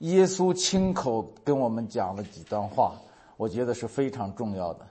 [0.00, 2.94] 耶稣亲口跟我们讲了几段话，
[3.36, 4.86] 我觉得是非常重要的。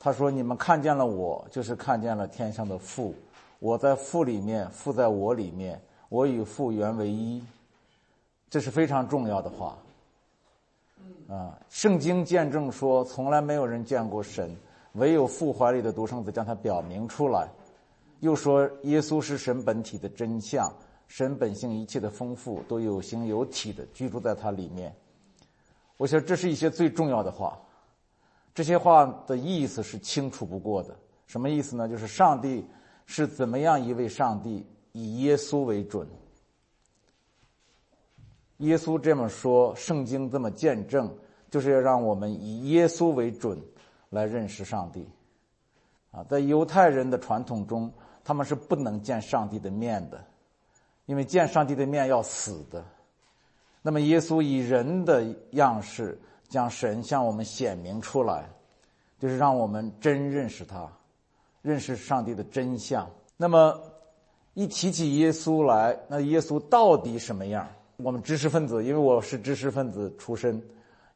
[0.00, 3.14] 他说：“你们看见了我，就是看见了天上的父。
[3.60, 7.40] 我在父里面，父在我里面，我与父原为一。”
[8.50, 9.76] 这是非常重要的话。
[11.28, 14.56] 啊，圣经见证说，从来没有人见过神，
[14.94, 17.46] 唯有父怀里的独生子将他表明出来。
[18.18, 20.72] 又说，耶稣是神本体的真相，
[21.10, 24.94] 神本性一切的丰富都有形有体的居住在它里面。
[25.96, 27.60] 我想，这是一些最重要的话。
[28.54, 30.96] 这些话的意思是清楚不过的。
[31.26, 31.88] 什么意思呢？
[31.88, 32.64] 就是上帝
[33.06, 36.06] 是怎么样一位上帝，以耶稣为准。
[38.58, 41.12] 耶稣这么说，圣经这么见证，
[41.50, 43.60] 就是要让我们以耶稣为准
[44.10, 45.08] 来认识上帝。
[46.12, 47.92] 啊，在犹太人的传统中，
[48.22, 50.24] 他们是不能见上帝的面的，
[51.10, 52.84] 因为见上帝的面要死的。
[53.82, 56.16] 那么，耶稣以人的样式
[56.48, 58.48] 将神向我们显明出来，
[59.18, 60.88] 就是让我们真认识他，
[61.62, 63.10] 认识上帝的真相。
[63.36, 63.76] 那么，
[64.54, 67.68] 一提起耶稣来，那耶稣到底什么样？
[67.96, 70.62] 我们知识分子，因为我是知识分子出身，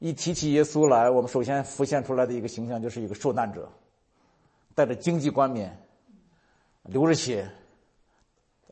[0.01, 3.71] 一提起耶稣来，我们首先浮现出来的一个形象就是一个受难者，
[4.75, 5.79] 戴着荆棘冠冕，
[6.83, 7.49] 流着血，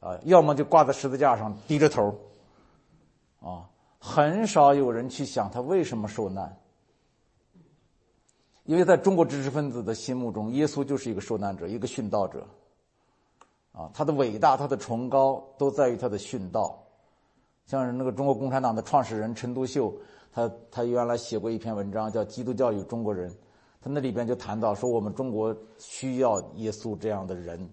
[0.02, 2.12] 啊，要么就挂在十字架上低着头，
[3.40, 6.58] 啊，很少有人去想他为什么受难，
[8.64, 12.44] 因为在中国知识分子的心目中，耶稣就是一个受难者，一个殉道者，
[13.70, 16.76] 啊，他的伟大，他的崇高，都在于他的殉道。
[17.64, 19.94] 像是那个中国共产党的创始人陈独秀，
[20.32, 23.30] 他他原来写过一篇文章叫《基督教与中国人》，
[23.80, 27.70] 他那里边就谈到说我们中国需要耶稣这样的人，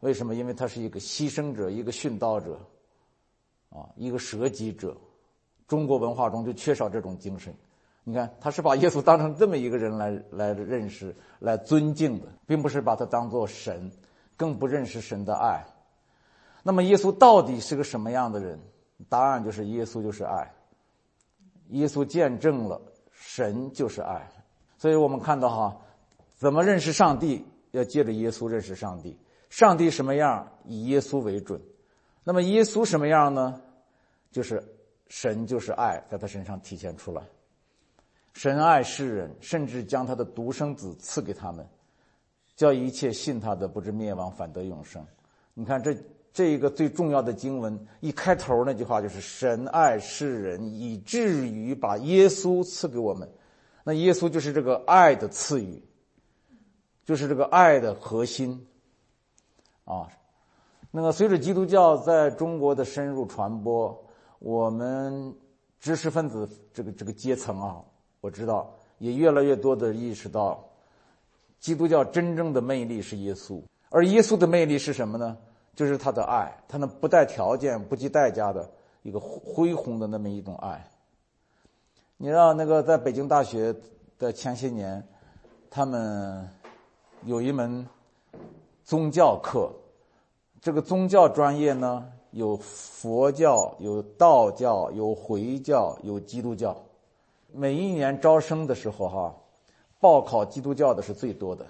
[0.00, 0.34] 为什么？
[0.34, 2.58] 因为他是一个牺牲者，一个殉道者，
[3.70, 4.96] 啊，一个舍己者。
[5.66, 7.52] 中国文化中就缺少这种精神。
[8.04, 13.90] 你看，他是把耶稣当成这么一个人来来认识、来尊敬的，并不是把他当做神，
[14.36, 15.64] 更不认识神的爱。
[16.62, 18.60] 那么，耶稣到底是个什么样的人？
[19.08, 20.54] 答案就是耶稣就是爱，
[21.70, 22.80] 耶稣见证了
[23.10, 24.26] 神就是爱，
[24.78, 25.76] 所以我们看到哈，
[26.36, 29.18] 怎么认识上帝，要借着耶稣认识上帝。
[29.48, 31.60] 上帝什么样，以耶稣为准。
[32.24, 33.60] 那么耶稣什么样呢？
[34.30, 34.62] 就是
[35.08, 37.22] 神就是爱，在他身上体现出来。
[38.32, 41.66] 神爱世人，甚至将他的独生子赐给他们，
[42.54, 45.04] 叫一切信他的不知灭亡，反得永生。
[45.54, 45.96] 你看这。
[46.32, 53.26] 这一个最重要的经文一开头那句话就是“神爱世人，以至于把耶稣赐给我们”，
[53.82, 55.82] 那耶稣就是这个爱的赐予，
[57.06, 58.66] 就是这个爱的核心，
[59.86, 60.06] 啊，
[60.90, 64.04] 那个随着基督教在中国的深入传播，
[64.40, 65.34] 我们
[65.80, 67.80] 知识分子这个这个阶层啊，
[68.20, 70.62] 我知道也越来越多的意识到，
[71.60, 75.38] 基督教真正的魅力是耶稣，而耶稣的魅力是什么呢？
[75.74, 78.68] 就是他的爱，他那不带条件、不计代价的
[79.02, 80.88] 一个恢宏的那么一种爱。
[82.16, 83.76] 你让那个在北京大学
[84.18, 85.06] 的前些年，
[85.68, 86.48] 他们
[87.24, 87.86] 有一门
[88.86, 89.70] 宗教课，
[90.62, 96.74] 这个宗教专业呢有佛教、有道教、有回教、有基督教。
[97.52, 99.34] 每一年招生的时候，哈，
[100.00, 101.66] 报考基督教的是最多的，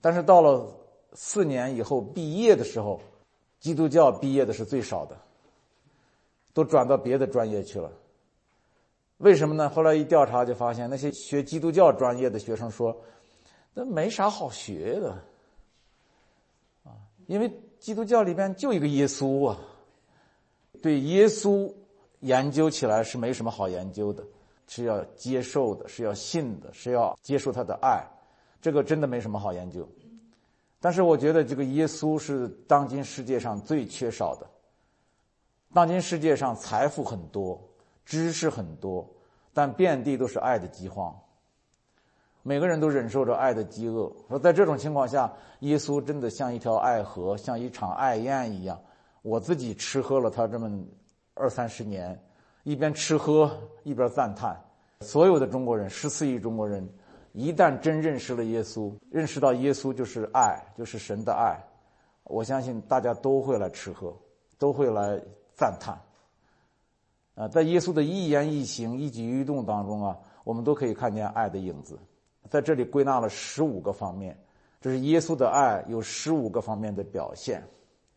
[0.00, 0.66] 但是到了。
[1.14, 2.98] 四年以后毕业的时候，
[3.60, 5.14] 基督教毕业的是最少的，
[6.54, 7.92] 都转到别的专业去了。
[9.18, 9.68] 为什么呢？
[9.68, 12.96] 后来一调查就发现，那些学基督教专业的学生说，
[13.74, 15.14] 那没啥好学的，
[17.32, 17.50] 因为
[17.80, 19.58] 基督教里边就一个耶稣啊，
[20.82, 21.72] 对耶稣
[22.20, 24.22] 研究起来是没什么好研究的，
[24.68, 28.06] 是要接受的，是要信的，是要接受他的爱，
[28.60, 29.88] 这个真的没什么好研究。
[30.78, 34.46] 但是我觉得这个耶稣是当今世界上最缺少的。
[35.72, 37.58] 当今世界上财富很多，
[38.04, 39.08] 知识很多，
[39.54, 41.18] 但遍地都是爱的饥荒。
[42.42, 44.12] 每个人都忍受着爱的饥饿。
[44.28, 48.80] 说在这种情况下，耶稣真的像一条爱河，像一场爱宴一样。
[49.22, 50.84] 我自己吃喝了他这么
[51.34, 52.20] 二三十年，
[52.64, 53.50] 一边吃喝
[53.84, 54.60] 一边赞叹。
[55.00, 56.88] 所有的中国人，十四亿中国人。
[57.32, 61.58] 一旦真认识了耶稣，认识到耶稣就是爱，就是神的爱，
[62.24, 64.14] 我相信大家都会来吃喝，
[64.58, 65.18] 都会来
[65.54, 65.98] 赞叹。
[67.34, 71.98] 啊，在耶稣的一言一行、一举一动当中啊，我们都可以看见爱的影子。
[72.52, 74.38] 在这里归纳了十五个方面，
[74.78, 77.66] 这是耶稣的爱有十五个方面的表现。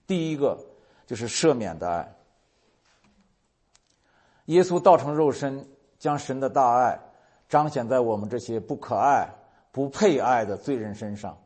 [0.06, 0.60] 第一个
[1.08, 2.14] 就是赦免的爱。
[4.48, 5.66] 耶稣道成肉身，
[5.98, 7.00] 将神的大爱
[7.48, 9.26] 彰显在我们这些不可爱、
[9.72, 11.38] 不配爱的罪人身上。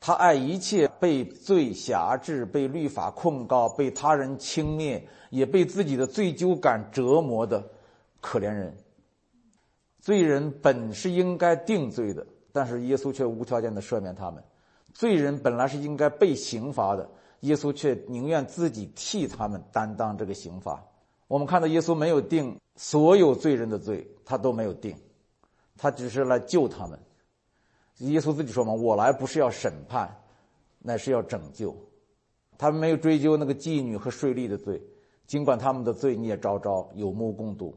[0.00, 7.62] 他爱一切被罪辖制、被律法控告、被他人轻蔑，也被自己的罪疚感折磨的
[8.22, 8.74] 可怜人。
[10.00, 14.42] 罪人本是应该定罪的，但是耶稣却无条件的赦免他们。
[14.94, 17.08] 罪人本来是应该被刑罚的，
[17.40, 20.82] 耶稣却宁愿自己替他们担当这个刑罚。
[21.28, 24.96] 我们看到耶稣没有定所有罪人的罪，他都没有定，
[25.76, 26.98] 他只是来救他们。
[27.98, 30.10] 耶稣自己说嘛：“我来不是要审判，
[30.78, 31.76] 乃是要拯救。”
[32.56, 34.82] 他们没有追究那个妓女和税吏的罪，
[35.26, 37.72] 尽管他们的罪孽昭昭，有目共睹；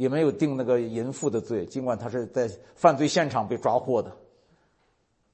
[0.00, 4.10] 也没有定那个淫妇的罪，尽管他是在犯罪现场被抓获的。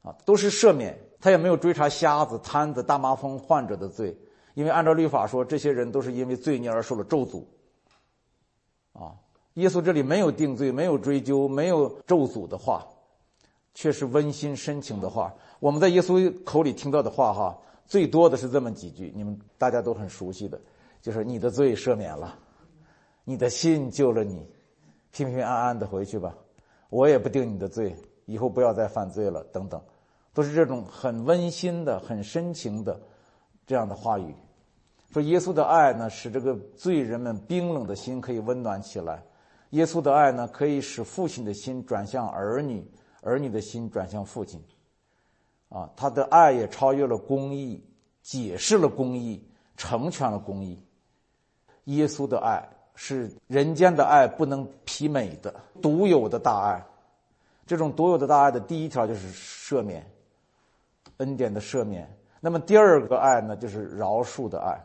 [0.03, 0.99] 啊，都是赦免。
[1.21, 4.17] 他也没有追查瞎子、瘫子、大麻风患者的罪，
[4.55, 7.45] 因为按照律法说，这些人都是因为罪孽而受了咒诅。
[8.93, 9.15] 啊，
[9.55, 12.85] 耶稣这里没有定罪，没有追究，没有咒诅的话。
[13.79, 15.33] 却是温馨深情的话。
[15.61, 20.59] 我们在耶稣口里听到的话，哈，最多的是这么几句，你们大家都很熟悉的，
[21.03, 22.39] 就是你的罪赦免了，
[23.25, 24.49] 你的信救了你，
[25.17, 26.37] 平平安安的回去吧，
[26.91, 27.97] 我也不定你的罪，
[28.27, 29.81] 以后不要再犯罪了，等等，
[30.35, 33.01] 都是这种很温馨的、很深情的
[33.67, 34.35] 这样的话语。
[35.13, 39.17] 说耶稣的爱呢，使这个罪人们冰冷的心可以温暖起来；
[39.71, 42.87] 耶稣的爱呢，可以使父亲的心转向儿女。
[43.23, 44.63] 儿女的心转向父亲，
[45.69, 47.83] 啊，他的爱也超越了公义，
[48.23, 49.43] 解释了公义，
[49.77, 50.87] 成全了公义。
[51.85, 56.85] 耶稣的爱是人间的爱不能媲美的独有的大爱。
[57.67, 60.05] 这种独有的大爱的第一条就是赦免，
[61.19, 62.13] 恩典的赦免。
[62.41, 64.77] 那么第二个爱呢，就是饶恕的爱。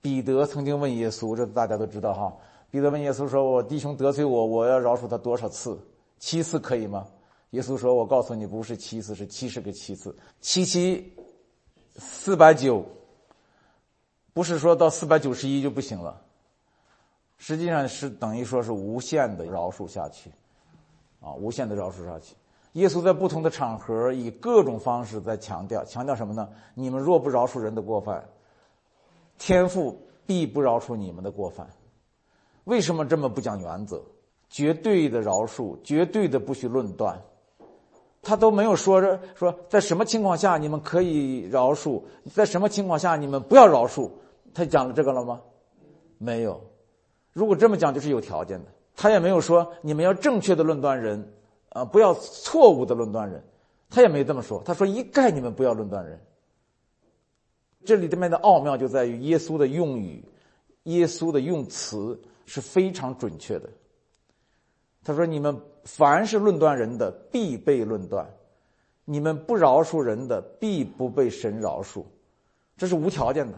[0.00, 2.32] 彼得曾经问耶稣，这大家都知道哈。
[2.70, 5.78] 彼得问耶稣说：“我弟兄得罪我，我要饶恕他多少次？
[6.18, 7.06] 七次可以吗？”
[7.50, 11.12] 耶稣说：“我告诉你，不是七次，是七十个七次，七七
[11.96, 12.84] 四百九，
[14.32, 16.22] 不是说到四百九十一就不行了。
[17.38, 20.30] 实际上是等于说是无限的饶恕下去，
[21.20, 22.34] 啊，无限的饶恕下去。
[22.72, 26.48] 耶稣在不同的场合以各种方式在强调，强调什么呢？
[26.74, 28.22] 你们若不饶恕人的过犯，
[29.38, 31.66] 天父必不饶恕你们的过犯。
[32.64, 34.02] 为什么这么不讲原则？
[34.48, 37.20] 绝对的饶恕，绝对的不许论断。”
[38.22, 42.02] 他都没有说说说在什么情况下你们可以饶恕，
[42.34, 44.10] 在什么情况下你们不要饶恕，
[44.52, 45.40] 他讲了这个了吗？
[46.18, 46.60] 没有。
[47.36, 48.70] 如果这么讲，就是有条件的。
[48.94, 51.34] 他也没有说你们要正确的论断人，
[51.68, 53.44] 啊，不要错误的论断人，
[53.90, 54.62] 他也没这么说。
[54.64, 56.18] 他说一概你们不要论断人。
[57.84, 60.24] 这里面的奥妙就在于耶稣的用语，
[60.84, 63.68] 耶稣的用词是非常准确的。
[65.04, 65.60] 他说你们。
[65.86, 68.26] 凡是论断人的，必被论断；
[69.04, 72.02] 你们不饶恕人的，必不被神饶恕。
[72.76, 73.56] 这是无条件的。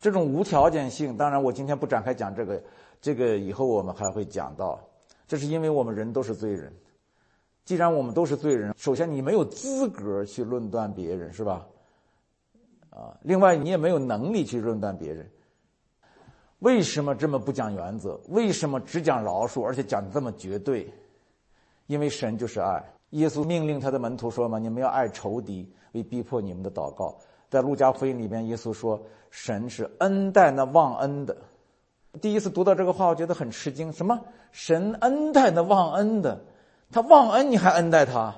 [0.00, 2.62] 这种无条件性，当然我今天不展开讲这个，
[3.00, 4.80] 这个以后我们还会讲到。
[5.28, 6.72] 这是因为我们人都是罪人。
[7.66, 11.66] 既然我们都是罪人，首先你没有资格去论断别人，是吧？
[12.88, 15.30] 啊，另外你也没有能力去论断别人。
[16.60, 18.18] 为什么这么不讲原则？
[18.30, 20.92] 为什么只讲饶恕，而且讲的这么绝对？
[21.86, 22.82] 因为神就是爱。
[23.10, 27.16] 耶稣命令他的门徒说嘛：“你们要爱仇敌，为逼迫你们的祷告。”
[27.50, 28.98] 在路加福音里边，耶稣说
[29.30, 31.36] ：“神是恩待那忘恩的。”
[32.22, 33.92] 第一次读到这个话，我觉得很吃惊。
[33.92, 34.18] 什么？
[34.52, 36.40] 神恩待那忘恩的？
[36.90, 38.34] 他忘恩你还恩待他？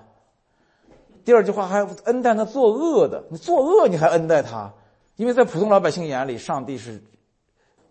[1.25, 3.23] 第二句话还恩待那作恶的？
[3.31, 4.73] 你作恶你还恩待他？
[5.17, 7.03] 因为在普通老百姓眼里，上帝是。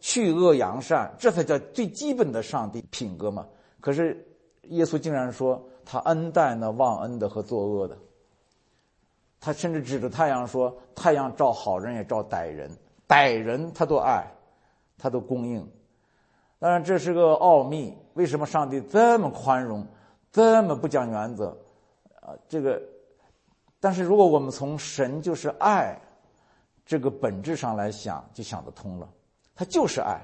[0.04, 3.46] 去恶扬善，这才叫最基本的上帝品格嘛。
[3.80, 4.25] 可是
[4.63, 7.96] 耶稣竟然说他恩待那忘恩的和作恶的。
[9.42, 12.72] 他甚至指着太阳说：“太阳照好人也照歹人，
[13.08, 14.26] 歹人他都爱，
[14.98, 15.68] 他都供应。”
[16.60, 17.98] 当然这是个奥秘。
[18.14, 19.88] 为什么上帝这么宽容，
[20.32, 21.58] 这么不讲原则？
[22.22, 22.80] 啊，这个。
[23.80, 26.00] 但是如果我们从神就是爱
[26.86, 29.10] 这个本质上来想，就想得通了。
[29.56, 30.22] 他就是爱。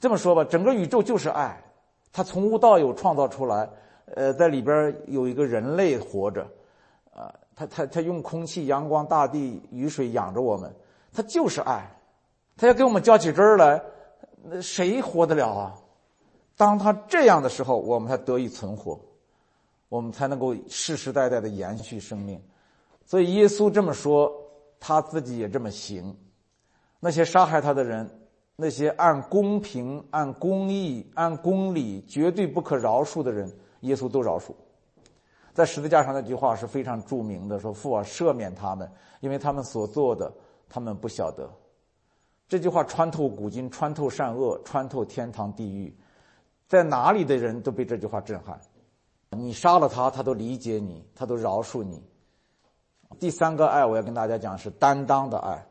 [0.00, 1.62] 这么说吧，整个宇宙就是爱，
[2.10, 3.68] 他从无到有创造出来，
[4.14, 6.46] 呃，在里边有一个人类活着，
[7.12, 7.34] 啊，
[7.66, 10.74] 他他他用空气、阳光、大地、雨水养着我们，
[11.12, 11.88] 他就是爱。
[12.56, 13.82] 他要给我们较起真儿来，
[14.42, 15.74] 那谁活得了啊？
[16.56, 19.00] 当他这样的时候，我们才得以存活，
[19.88, 22.40] 我们才能够世世代代的延续生命。
[23.04, 24.32] 所以耶稣这么说，
[24.78, 26.16] 他自己也这么行。
[27.00, 28.08] 那些杀害他的人，
[28.54, 33.50] 那些按公平、按公义、按公理绝对不可饶恕的人，
[33.80, 34.52] 耶稣都饶恕。
[35.54, 38.90] 在十字架上那句话是非常著名的，说：“父啊，赦免他们，
[39.20, 40.32] 因为他们所做的，
[40.68, 41.46] 他们不晓得。”
[42.48, 45.94] 这句话穿透古今，穿透善恶，穿透天堂地狱，
[46.68, 48.58] 在哪里的人都被这句话震撼。
[49.30, 52.02] 你杀了他，他都理解你，他都饶恕你。
[53.18, 55.66] 第三个爱，我要跟大家讲是担当的爱，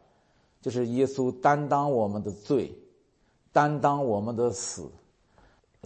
[0.61, 2.71] 就是耶稣担当我们的罪，
[3.51, 4.91] 担当我们的死。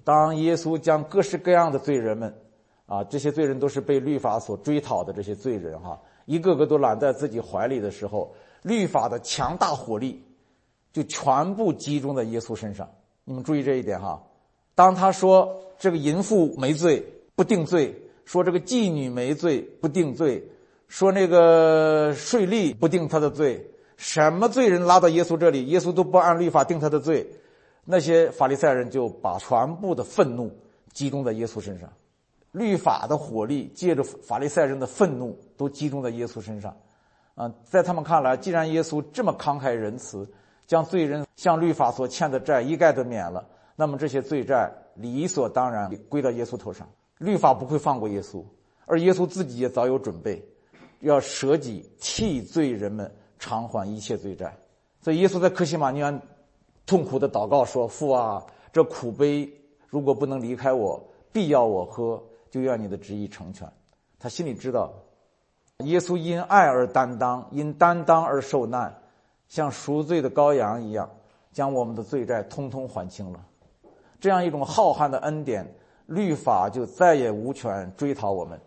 [0.04, 2.42] 当耶稣将各式各样的罪人们。
[2.86, 10.24] 啊，这些罪人都是被律法所追讨的，这些罪人哈，一个个都揽在自己怀里的时候，律法的强大火力
[10.94, 12.88] 就全部集中在耶稣身上。
[13.24, 14.22] 你们注意这一点哈。
[14.76, 17.04] 当他说这个淫妇没罪
[17.36, 20.48] 不定罪，说这个妓女没罪不定罪，
[20.88, 23.66] 说那个税吏不定他的罪，
[23.98, 27.28] 什么罪人拉到耶稣这里，耶稣都不按律法定他的罪，
[27.84, 30.52] 那些法利赛人就把全部的愤怒
[30.94, 31.90] 集中在耶稣身上。
[32.56, 36.74] 律法的火力借着法利赛人的愤怒都集中在耶稣身上，
[37.36, 40.26] 啊，在他们看来，既然耶稣这么慷慨仁慈，
[40.66, 43.46] 将罪人向律法所欠的债一概都免了，
[43.76, 46.88] 那么这些罪债理所当然归到耶稣头上。
[47.18, 48.42] 律法不会放过耶稣，
[48.86, 50.42] 而耶稣自己也早有准备，
[51.02, 54.58] 要舍己替罪人们偿还一切罪债。
[55.02, 56.22] 所以耶稣在克西马尼安
[56.86, 59.52] 痛苦的祷告说：“父啊，这苦杯
[59.90, 62.24] 如果不能离开我，必要我喝。”
[62.56, 63.70] 就愿你的旨意成全。
[64.18, 64.94] 他心里知道，
[65.80, 68.98] 耶稣因爱而担当，因担当而受难，
[69.50, 71.10] 像赎罪的羔羊一样，
[71.52, 73.46] 将我们的罪债通通还清了。
[74.22, 75.70] 这样一种浩瀚的恩典，
[76.06, 78.58] 律法就再也无权追讨我们。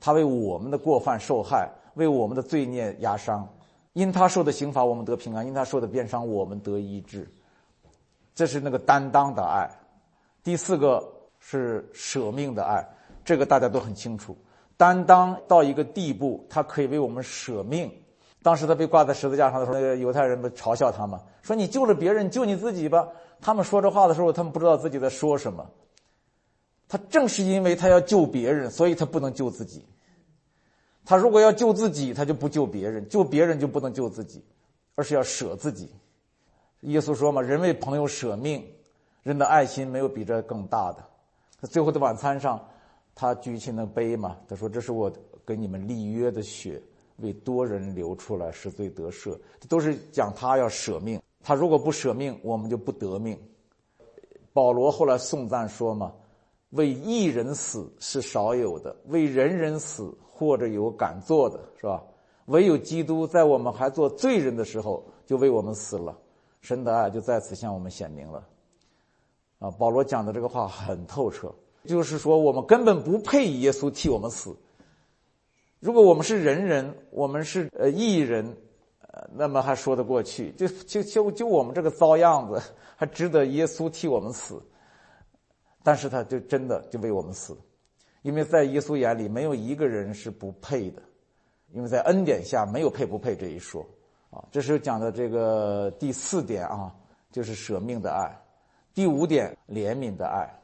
[0.00, 3.48] 他为我们的过犯受害，为我们的罪孽压伤。
[3.92, 7.32] 因他受的刑罚，我们得平安；因他受的鞭伤，我们得医治。
[8.34, 9.70] 这是那个担当的爱。
[10.42, 12.84] 第四个是舍命的爱。
[13.28, 14.34] 这个大家都很清楚，
[14.78, 17.92] 担当到一个地步，他可以为我们舍命。
[18.42, 23.06] 当时他被挂在十字架上的时候，那个犹太人不嘲笑他吗，说你救了别人，救你自己吧。
[23.38, 25.68] 他们说这话的时候，他们不知道自己在说什么。
[26.88, 29.84] 他正是因为他要救别人，所以他不能救自己。
[31.04, 34.42] 他如果要救自己，他就不救别人；救别人就不能救自己，
[34.94, 35.90] 而是要舍自己。
[36.80, 38.64] 耶稣说嘛：“人为朋友舍命，
[39.22, 41.04] 人的爱心没有比这更大的。”
[41.60, 42.58] 在最后的晚餐上。
[43.20, 45.12] 他举起那杯嘛，他说：“这是我
[45.44, 46.80] 跟你们立约的血，
[47.16, 49.36] 为多人流出来，是罪得赦。”
[49.68, 51.20] 都是讲他要舍命。
[51.42, 53.36] 他如果不舍命，我们就不得命。
[54.52, 56.12] 保罗后来颂赞说嘛
[56.70, 62.00] ：“为一人死是少有的，为人人死或者有敢做的，是吧？
[62.46, 66.16] 唯有基督在我们还做罪人的时候就为我们死了，
[66.60, 68.46] 神的爱就在此向我们显明了。”
[69.58, 71.52] 啊，保罗讲的这个话很透彻。
[71.88, 74.54] 就是说，我们根本不配耶稣替我们死。
[75.80, 78.56] 如果我们是人人，我们是呃异人，
[79.00, 80.52] 呃，那么还说得过去。
[80.52, 82.60] 就就就就我们这个糟样子，
[82.94, 84.62] 还值得耶稣替我们死？
[85.82, 87.56] 但是他就真的就为我们死，
[88.22, 91.00] 因为在耶稣眼里，没有一个人是不配的，
[91.72, 93.84] 因为在恩典下没有配不配这一说。
[94.30, 96.94] 啊，这是讲的这个第四点啊，
[97.32, 98.36] 就是舍命的爱。
[98.92, 100.57] 第五点，怜悯的爱。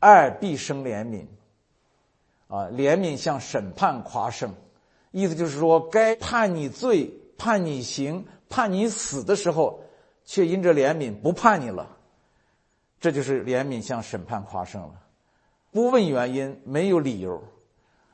[0.00, 1.26] 爱必生怜悯，
[2.46, 4.54] 啊，怜悯像审判夸胜，
[5.10, 9.80] 意思就是说，该判你罪、判你刑、判你死的时候，
[10.24, 11.96] 却因着怜悯不判你了，
[13.00, 14.94] 这就是怜悯像审判夸胜了，
[15.72, 17.42] 不问原因，没有理由，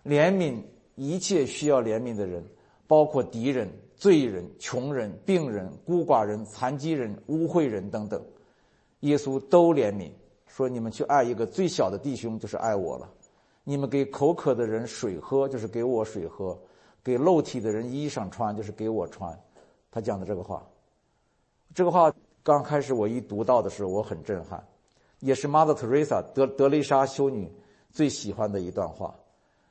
[0.05, 0.63] 怜悯
[0.95, 2.45] 一切需要怜悯的人，
[2.87, 8.25] 包括敌人、罪人、穷人、病人、孤寡人、残疾人、污秽人等等，
[9.01, 10.11] 耶稣都怜悯。
[10.57, 13.11] 说你们去爱一个最小的弟兄，就是爱我了。
[13.65, 16.57] 你们给口渴的人水喝，就是给我水喝；
[17.03, 19.37] 给露体的人衣裳穿，就是给我穿。
[19.91, 20.65] 他讲的这个话，
[21.75, 24.65] 这个话刚开始我一读到的时候，我很震撼，
[25.19, 27.51] 也是 Mother Teresa 德德雷莎修女
[27.91, 29.13] 最喜欢的一段话。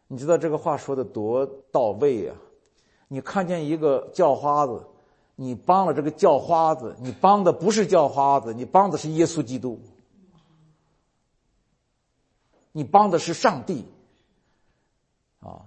[0.10, 2.36] 你知道这个话说的多到位啊！
[3.08, 4.86] 你看见一个叫花子，
[5.38, 9.80] 你帮了这个叫花子，你帮的不是叫花子，你帮的是耶稣基督。
[12.74, 13.86] 你帮的是上帝，
[15.40, 15.64] 啊，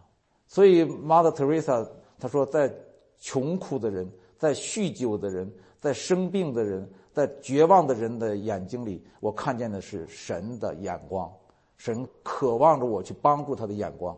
[0.46, 2.70] 所以 Mother Teresa 她说，在
[3.18, 11.32] 穷苦的人、在酗酒的人、在生病的人、在绝望的人的眼睛里，我看见的是神的眼光，
[11.76, 14.14] 神渴望着我去帮助他的眼光。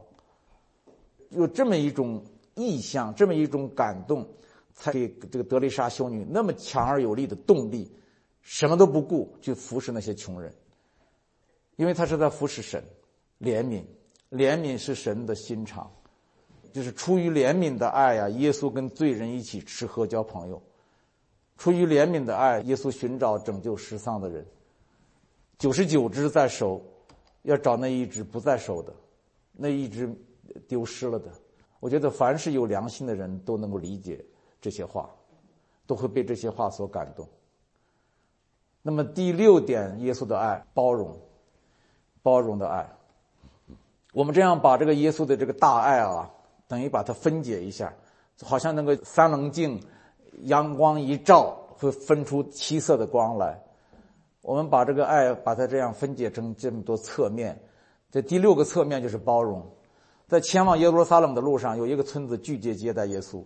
[1.29, 4.27] 有这么一种意向，这么一种感动，
[4.73, 7.93] 才给这个德丽莎修女那么强而有力的动力，
[8.41, 10.51] 什么都不顾去服侍那些穷人，
[11.79, 12.83] 因为他是在服侍神，
[13.41, 13.85] 怜悯，
[14.33, 15.89] 怜悯是神的心肠，
[16.73, 18.29] 就是出于怜悯的爱呀。
[18.31, 20.61] 耶稣跟罪人一起吃喝交朋友，
[21.57, 24.45] 出于怜悯的爱，耶稣寻找拯救失丧的人，
[25.57, 26.83] 九十九只在手，
[27.43, 28.93] 要找那一只不在手的，
[29.53, 30.13] 那一只
[30.67, 31.31] 丢失了的。
[31.79, 34.25] 我觉得凡是有良心的人都能够理解
[34.61, 35.09] 这些话，
[35.87, 37.25] 都会被这些话所感动。
[38.83, 41.17] 那么第六点，耶稣的爱，包容，
[42.23, 42.89] 包容的爱。
[44.13, 46.31] 我们这样把这个耶稣的这个大爱啊，
[46.67, 47.93] 等于把它分解一下，
[48.43, 49.81] 好像那个三棱镜，
[50.43, 53.61] 阳光一照会分出七色的光来。
[54.41, 57.61] 我们把这个爱，把它这样分解成这么多侧面，
[58.11, 59.63] 这第六个侧面就是包容。
[60.27, 63.45] 在前往耶路撒冷的路上，有一个村子拒绝接待耶稣。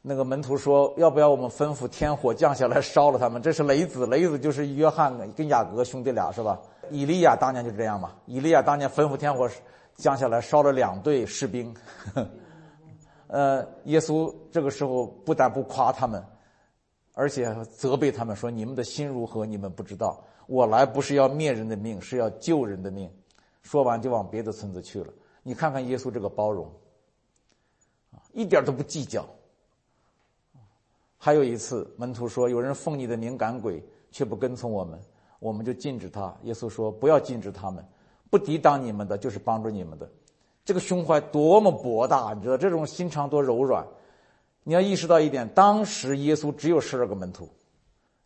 [0.00, 6.60] 那个门徒说：“要不要我们吩咐天火降下来烧了他们？”这是雷子，雷子就是约翰跟雅各兄弟俩是吧？
[6.90, 8.16] 以利亚当年就这样嘛。
[8.26, 9.48] 以利亚当年吩咐天火
[9.94, 11.74] 降下来烧了两队士兵。
[13.28, 16.22] 呃，耶稣这个时候不但不夸他们，
[17.14, 19.46] 而且责备他们说：“你们的心如何？
[19.46, 20.22] 你们不知道。
[20.46, 23.10] 我来不是要灭人的命，是要救人的命。”
[23.62, 25.12] 说完就往别的村子去了。
[25.42, 26.70] 你看看耶稣这个包容，
[28.32, 29.24] 一点都不计较。
[31.16, 35.00] 还有一次，门徒说有人奉你的名赶鬼，却不跟从我们，
[35.42, 36.32] 我们就禁止他。
[36.44, 37.84] 耶稣说不要禁止他们，
[38.30, 40.08] 不抵挡你们的，就是帮助你们的。
[40.64, 43.84] 这个胸怀多么博大，你知道这种心肠多柔软。
[44.62, 47.48] 你要意识到一点，当时耶稣只有十二个门徒，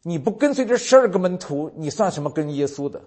[0.02, 3.00] 你不跟随这十二个门徒，你算什么跟耶稣的？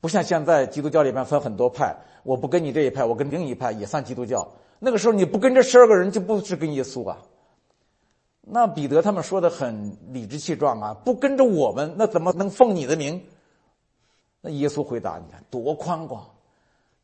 [0.00, 4.48] 不像现在基督教里边分很多派，我不跟你这一派，我跟另一派也算基督教。
[4.78, 7.18] 那个时候你不跟这十二个人就不是跟耶稣啊。
[8.46, 13.24] 那彼得他们说的很理直气壮啊，不跟着我们，那怎么能奉你的名？
[14.40, 16.24] 那耶稣回答：你看多宽广，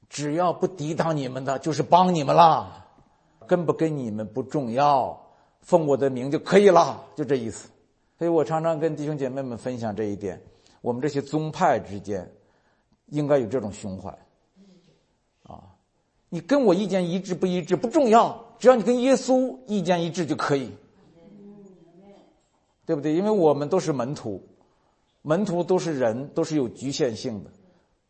[0.09, 2.87] 只要不抵挡你们的，就是帮你们啦。
[3.47, 5.21] 跟不跟你们不重要，
[5.61, 7.69] 奉我的名就可以了，就这意思。
[8.19, 10.41] 所以我常常跟弟兄姐妹们分享这一点，
[10.83, 12.31] 我们这些宗派之间。
[13.13, 14.09] 应该有这种胸怀，
[15.43, 15.61] 啊，
[16.29, 20.71] 你跟我意见一致不一致不重要，只要你跟耶稣意见一致就可以，
[22.91, 23.15] 对不对？
[23.15, 24.45] 因为我们都是门徒，
[25.23, 27.51] 门徒都是人，都是有局限性的，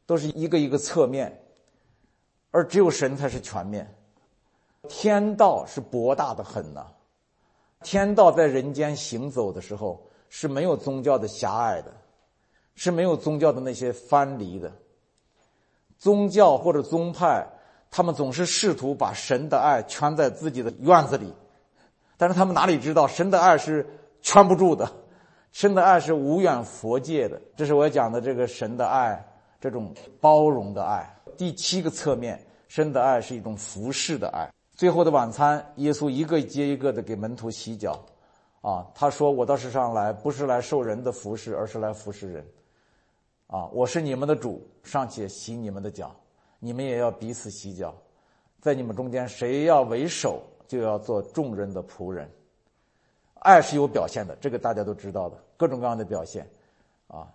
[0.07, 1.39] 都是一个一个侧面，
[2.51, 3.95] 而只有神才是全面。
[4.89, 6.87] 天道是博大的很呐，
[7.83, 11.93] 天道在人间行走的时候是没有宗教的狭隘的，
[12.75, 14.73] 是没有宗教的那些藩篱的。
[15.99, 17.47] 宗教或者宗派，
[17.91, 21.35] 他们总是试图把神的爱圈在自己的院子里，
[22.17, 23.87] 但是他们哪里知道神的爱是
[24.23, 24.91] 圈不住的，
[25.53, 27.41] 神的爱是无远佛界的。
[27.57, 29.23] 这是我讲的这个神的爱，
[29.61, 31.09] 这种包容的爱。
[31.37, 34.49] 第七个侧面，神的爱是一种服侍的爱。
[34.75, 37.99] 最后的晚餐，耶稣一个接一个的给门徒洗脚，
[38.63, 42.47] 啊，他说：“我到世上来，不是来受人的服侍，而是来服侍人。”
[43.47, 46.15] 啊，我是你们的主，尚且洗你们的脚，
[46.61, 47.95] 你们也要彼此洗脚。
[48.61, 52.31] 在你们中间，谁要为首，就要做众人的仆人。
[53.41, 56.49] 爱是有表现的，这个大家都知道的，各种各样的表现。
[57.09, 57.29] 啊，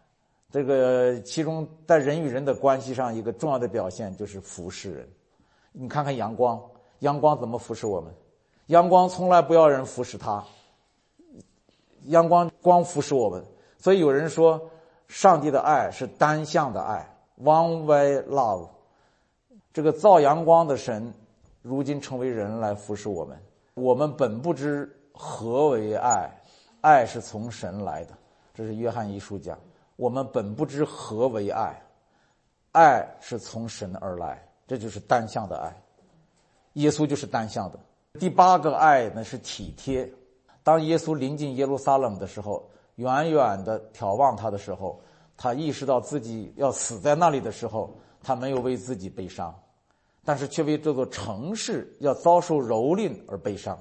[0.50, 5.08] 这个其中在人与人的关系上，一个重要的表现就是服侍人。
[5.72, 6.60] 你看看阳光，
[7.00, 8.12] 阳光怎么服侍我们？
[8.68, 10.44] 阳光从来不要人服侍他，
[12.06, 13.44] 阳光光服侍我们。
[13.78, 14.70] 所以有人说。
[15.08, 17.08] 上帝的爱是单向的爱
[17.40, 18.68] ，one way love。
[19.72, 21.14] 这个造阳光的神，
[21.62, 23.40] 如今成为人来服侍我们。
[23.76, 26.30] 我们本不知何为爱，
[26.82, 28.12] 爱是从神来的。
[28.54, 29.58] 这是约翰一书讲。
[29.96, 31.82] 我们本不知何为爱，
[32.74, 34.48] 爱是从神而来。
[34.68, 35.76] 这就是单向的爱。
[36.74, 37.80] 耶稣就是单向的。
[38.20, 40.08] 第八个爱呢是体贴。
[40.64, 42.70] 当耶稣临近耶路撒冷的时候。
[42.96, 45.02] 远远的眺望他的时候，
[45.36, 49.54] 他意识到自己要死在那里的时候，他没有为自己悲伤，
[50.24, 53.78] 但是却为这座城市要遭受蹂躏而悲伤，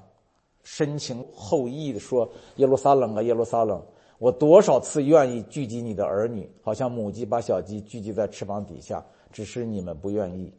[0.64, 3.81] 深情厚谊的说：“耶路撒冷啊，耶路撒冷，
[4.18, 10.53] 我多少次愿意聚集你的儿女，好像母鸡把小鸡聚集在翅膀底下，只是你们不愿意。”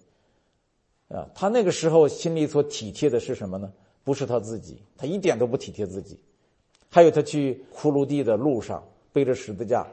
[1.09, 3.71] 啊，他那个时候心里所体贴的是什么呢？
[4.03, 6.19] 不是他自己，他一点都不体贴自己。
[6.89, 9.85] 还有他去骷髅地的路上背着十字架，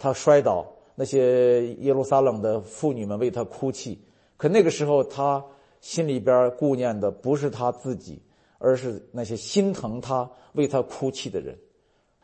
[0.00, 3.98] 他摔倒，那些耶路撒冷的妇女们为他哭泣。
[4.36, 5.44] 可那个时候他
[5.80, 8.20] 心里边顾念的不是他自己，
[8.60, 11.58] 而是那些心疼他、为他哭泣的人。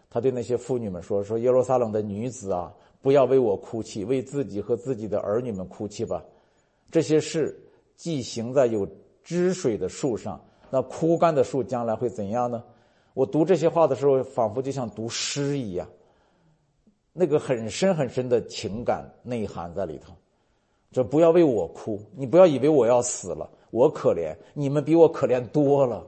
[0.09, 2.73] 他对那些妇女们说：“说耶路撒冷的女子啊，
[3.03, 6.23] 不要为我哭泣，为自己和自己的儿女们哭泣吧。
[6.91, 7.59] 这些事
[7.97, 8.87] 既行在有
[9.25, 12.63] 汁水的树上，那枯干的树将来会怎样呢？”
[13.15, 15.89] 我读这些话的时候，仿佛就像读诗一样，
[17.15, 20.13] 那个很深很深的情感内涵在里头。
[20.93, 26.07] 这不要为我哭，你不要以为我要死了，我可怜，你们比我可怜多了，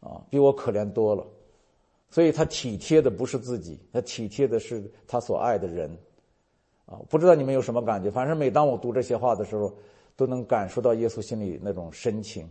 [0.00, 1.26] 啊，比我可怜多了。
[2.10, 5.90] 所以他体贴的不是自己，他体贴的是他所爱的人，
[6.86, 8.10] 啊，不知道你们有什么感觉？
[8.10, 9.74] 反正每当我读这些话的时候，
[10.16, 12.48] 都能感受到耶稣心里那种深情，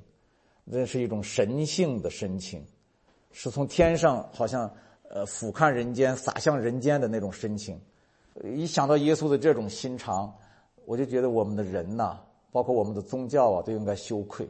[0.63, 2.63] 那是一种神性的深情，
[3.31, 4.71] 是从天上好像
[5.10, 7.79] 呃俯瞰人间、洒向人间的那种深情。
[8.53, 10.31] 一想到耶稣的这种心肠，
[10.86, 12.19] 我就觉得我们的人呐，
[12.51, 14.47] 包括我们的宗教啊，都应该羞愧。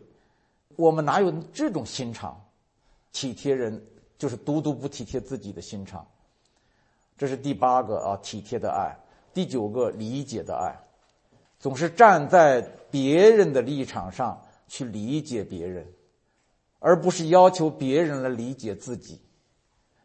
[0.75, 2.39] 我们哪有这种心肠，
[3.17, 3.81] 体贴人？
[4.19, 6.05] 就是独独不体贴自己的心肠，
[7.17, 8.95] 这是第八个啊，体贴的爱。
[9.33, 10.75] 第九个，理解的爱，
[11.59, 15.87] 总是站在别人的立场上去理解别人，
[16.77, 19.19] 而不是要求别人来理解自己。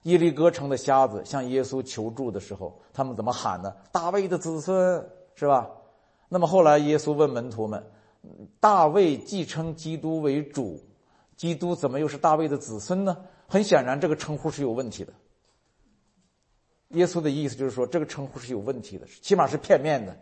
[0.05, 3.75] 耶利哥城的瞎子向耶稣求助的时候，他们怎么喊呢？
[3.93, 5.71] 大卫的子孙是吧？
[6.31, 7.85] 那么后来耶稣问门徒们
[8.59, 10.83] ：“大卫继承基督为主，
[11.37, 15.13] 基督怎么又是大卫的子孙呢？”很显然，这个称呼是有问题的。
[16.89, 20.17] 耶稣的意思就是说，这个称呼是有问题的，起码是片面的。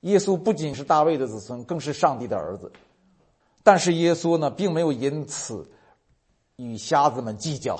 [0.00, 2.72] 耶稣不仅是大卫的子孙，更是上帝的儿子。
[3.62, 5.70] 但是耶稣呢，并没有因此
[6.56, 7.78] 与瞎子们计较，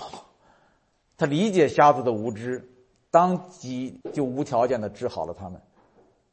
[1.17, 2.69] 他理解瞎子的无知，
[3.11, 5.61] 当即就无条件的治好了他们。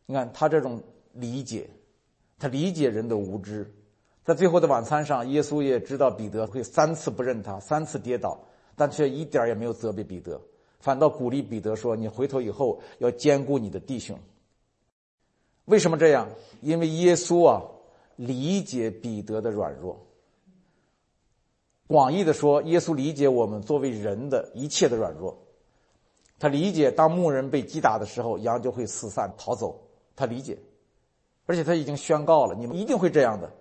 [0.06, 1.68] 你看他这种理解，
[2.38, 3.74] 他理解人的无知。
[4.30, 8.40] 在最后的晚餐上，耶稣也知道彼得会三次不认他，三次跌倒，
[8.76, 10.40] 但却一点也没有责备彼得，
[10.80, 14.16] 反倒鼓励彼得说：“你回头以后要兼顾你的弟兄。”
[15.66, 16.30] 为什么这样？
[16.62, 17.64] 因为耶稣啊，
[18.18, 20.00] 理解彼得的软弱。
[21.88, 25.36] 广义的说，耶稣理解我们作为人的一切的软弱，
[26.38, 29.82] 他理解当牧人被击打的时候，羊就会四散逃走，
[30.16, 30.56] 他理解，
[31.48, 33.52] 而且他已经宣告了：你们一定会这样的。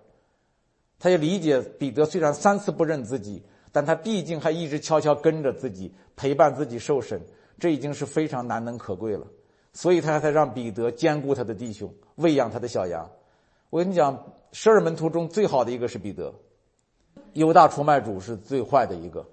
[0.99, 7.21] 他也理解彼得虽然三次不认自己，但他毕竟还一直悄悄跟着自己，陪伴自己受审，
[7.57, 9.25] 这已经是非常难能可贵了。
[9.71, 13.09] 所以他才让彼得兼顾他的弟兄，喂养他的小羊。
[13.69, 16.33] 我跟你讲，十二门徒中最好的一个是彼得，
[17.33, 19.25] 犹大出卖主是最坏的一个，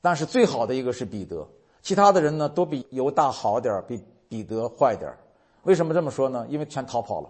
[0.00, 1.46] 但是最好的一个是彼得。
[1.82, 5.12] 其他的人呢，都比犹大好点比彼得坏点
[5.64, 6.46] 为什么这么说呢？
[6.48, 7.28] 因为全逃跑了。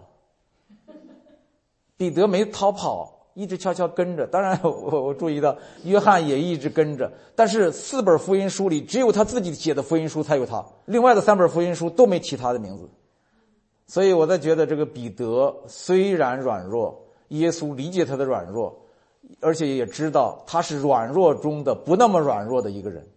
[1.97, 3.20] 彼得没逃跑。
[3.33, 4.71] 一直悄悄跟着，当然 我
[5.05, 12.89] 我注意到约翰也一直跟着，但是四本福音书里只有他自己写的福音书才有他，另外的三本福音书都没提他的名字，
[13.87, 18.77] 所以我在觉得这个彼得虽然软弱，耶稣理解他的软弱，
[19.39, 23.07] 而且也知道他是软弱中的不那么软弱的一个人，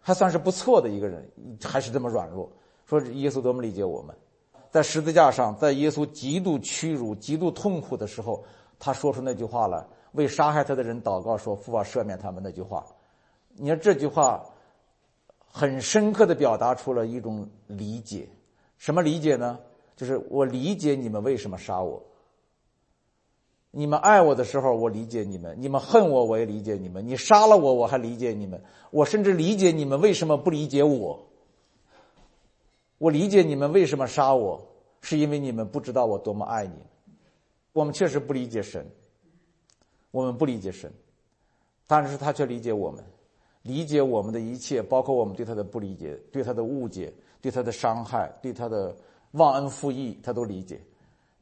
[0.00, 1.30] 还算是不错的一个人，
[1.62, 2.50] 还是这么软弱，
[2.86, 4.12] 说耶稣多么理解我们，
[4.68, 8.44] 在十字架上，在耶稣极度屈辱、极度痛苦的时候。
[8.78, 12.86] 他说出那句话来，为杀害他的人祷告，说父啊赦免他们那句话。
[13.54, 14.44] 你看这句话，
[15.46, 18.28] 很深刻的表达出了一种理解。
[18.76, 19.58] 什么理解呢？
[19.96, 22.02] 就是我理解你们为什么杀我。
[23.70, 27.06] 你们爱我的时候，我理解你们；你们恨我，我也理解你们。
[27.06, 28.62] 你杀了我，我还理解你们。
[28.90, 31.26] 我甚至理解你们为什么不理解我。
[32.98, 34.66] 我理解你们为什么杀我，
[35.00, 36.74] 是因为你们不知道我多么爱你。
[37.76, 38.90] 我们确实不理解神，
[40.10, 40.90] 我们不理解神，
[41.86, 43.04] 但是他却理解我们，
[43.60, 48.96] 理解我们的一切，包括我们对他的不理解、对他的误解、对他的伤害、对他的
[49.32, 50.80] 忘恩负义，他都理解。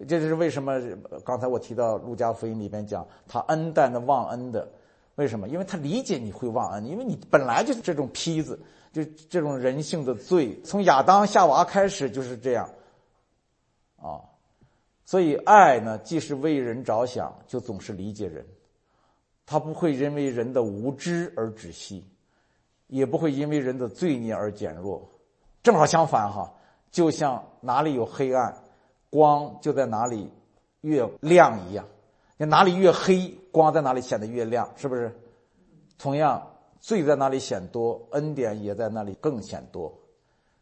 [0.09, 0.81] 这就是为什么
[1.25, 4.69] 刚才我提到《路加福音》里边讲他恩待那忘恩的，
[5.15, 5.49] 为什么？
[5.49, 8.59] 因为他理解你会忘恩，因为你本来就是这种坯子，
[8.93, 12.69] 就这种人性的罪，从亚当夏娃开始就是这样，
[14.03, 14.34] 啊。
[15.05, 18.47] 所以，爱呢，既是为人着想，就总是理解人。
[19.47, 22.03] 他不会因为人的无知而止息，
[22.87, 25.07] 也不会因为人的罪孽而减弱。
[25.63, 26.55] 正好相反，哈，
[26.91, 28.57] 就像哪里有黑暗，
[29.11, 30.31] 光就在哪里
[30.81, 31.87] 越亮一样。
[32.39, 35.15] 你哪里越黑，光在哪里显得越亮，是不是？
[35.99, 39.93] 同样，罪在哪里显多，恩典也在那里更显多。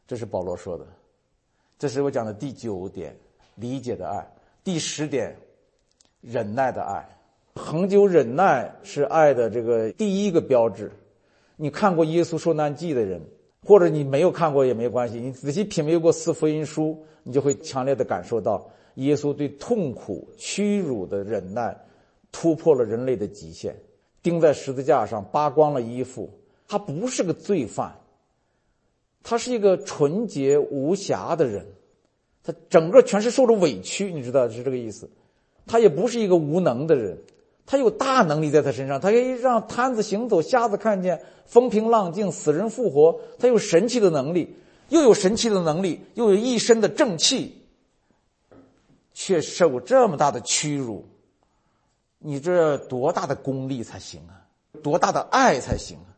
[0.07, 0.85] 这是保罗说的。
[1.78, 3.16] 这是我讲的第九点。
[3.55, 4.27] 理解的爱，
[4.65, 5.37] 第十点，
[6.21, 7.07] 忍耐的爱，
[7.55, 10.91] 恒久忍耐是爱的这个第一个标志。
[11.57, 13.21] 你看过《耶稣受难记》的人，
[13.65, 21.77] 或者你没有看过也没关系，你仔细品味过四福音书，你就会强烈的感受到耶稣对痛苦、屈辱的忍耐，
[22.33, 23.77] 突破了人类的极限。
[24.23, 26.31] 钉在十字架上，扒光了衣服，
[26.67, 27.93] 他不是个罪犯，
[29.23, 31.67] 他是一个纯洁无瑕的人，
[32.44, 35.09] 他整个全是受着委屈，你知道是这个意思。
[35.66, 37.16] 他也不是一个无能的人，
[37.64, 44.57] 他有大能力在他身上，他可以让瘫子行走，瞎子看见，风平浪静，死人复活，他有神奇的能力，
[44.88, 47.62] 又有神奇的能力，又有一身的正气，
[49.14, 51.07] 却受这么大的屈辱。
[52.18, 54.42] 你这多大的功力才行啊？
[54.83, 56.11] 多大的爱才行啊？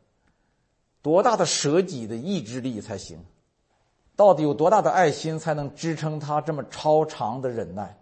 [1.02, 3.18] 多大的舍己的意志力才行？
[4.16, 7.96] 到底有多大的爱心才能支撑他这么超长的忍耐？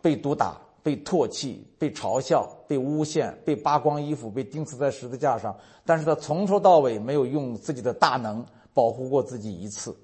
[0.00, 9.94] 被毒打、被唾弃、被嘲笑、被诬陷、被扒光衣服、被钉死在十字架上，但是他从头到尾没有用自己的大能保护过自己一次，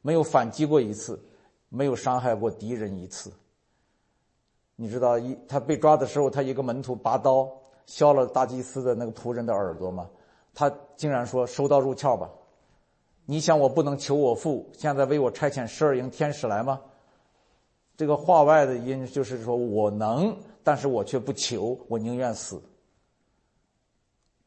[0.00, 1.20] 没有反击过一次，
[1.68, 3.32] 没有伤害过敌人一次。
[4.76, 7.48] 你知道一他被抓的时候，他一个门徒拔刀
[7.86, 10.08] 削了大祭司的那个仆人的耳朵吗？
[10.54, 12.28] 他竟然说：“收刀入鞘吧！”
[13.24, 16.80] 你想我不能求我父现在为我差遣十二营天使来吗？
[17.96, 22.60] 这个话外的音就是说我能，但是我却不求，我宁愿死。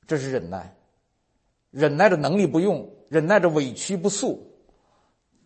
[0.07, 0.75] 这是忍耐，
[1.71, 4.45] 忍耐的能力不用，忍耐着委屈不诉，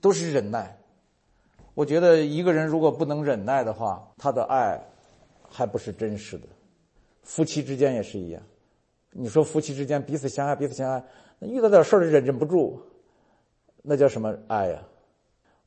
[0.02, 0.78] 都是忍耐。
[1.76, 4.82] 我觉得一个人如果不能忍耐的话，他的爱
[5.48, 6.48] 还不是真实的。
[7.22, 8.42] 夫妻之间也是一样。
[9.12, 11.04] 你说夫妻之间彼此相爱，彼此相爱，
[11.38, 12.82] 那遇到点事儿忍忍不住，
[13.82, 14.82] 那叫什么爱呀？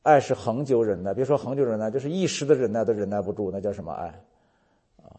[0.02, 4.06] 爱是恒久忍耐，别说恒久忍耐，就是一时的忍耐都忍耐不住，那叫什么爱？
[5.00, 5.14] 啊，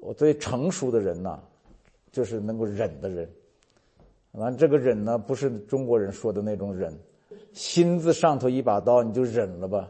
[0.00, 1.38] 我最成熟的人呐，
[2.10, 3.28] 就是能够忍的人。
[4.32, 6.92] 完，这个忍呢，不是中国人说的那种忍。
[7.52, 9.88] 心字上头一把刀，你就忍了吧，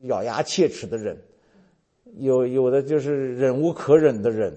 [0.00, 1.16] 咬牙切齿的忍。
[2.16, 4.52] 有有的就是忍无可忍的忍，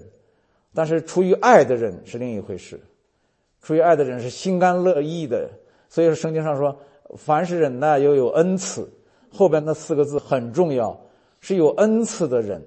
[0.74, 2.80] 但是出于爱的忍是另一回事。
[3.62, 5.48] 出于爱的忍是心甘乐意的。
[5.88, 6.78] 所以说圣经上说，
[7.16, 8.88] 凡是忍耐又有恩赐，
[9.30, 10.98] 后边那四个字很重要，
[11.40, 12.62] 是有恩赐的人。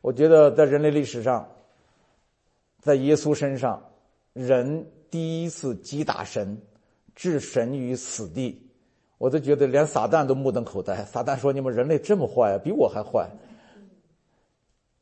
[0.00, 1.48] 我觉得在人类历史上，
[2.80, 3.82] 在耶稣身上，
[4.32, 6.60] 人第一次击打神。
[7.14, 8.58] 置神于死地，
[9.18, 11.04] 我都觉得连撒旦都目瞪口呆。
[11.04, 13.28] 撒旦说：“你们人类这么坏啊，比我还坏。”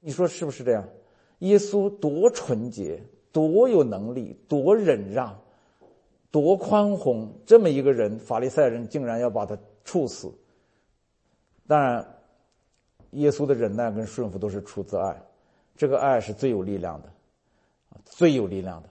[0.02, 0.84] 你说是不是这样？
[1.38, 5.40] 耶稣多纯洁，多有能力，多忍让，
[6.30, 10.32] 多宽宏，这么一个人，法利赛人竟然要把他处死。
[11.66, 12.06] 当然，
[13.12, 15.22] 耶稣的忍耐跟顺服都是出自爱，
[15.76, 17.08] 这个爱是最有力量的，
[18.04, 18.88] 最有力量的。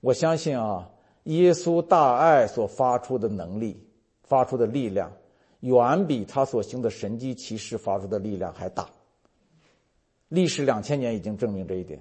[0.00, 0.90] 我相信啊。
[1.26, 3.84] 耶稣大爱所发出的能力、
[4.22, 5.10] 发出的力量，
[5.58, 8.88] 远比他所行的神迹奇事发出的力量还大。
[10.28, 12.00] 历史两千年已经证明这一点。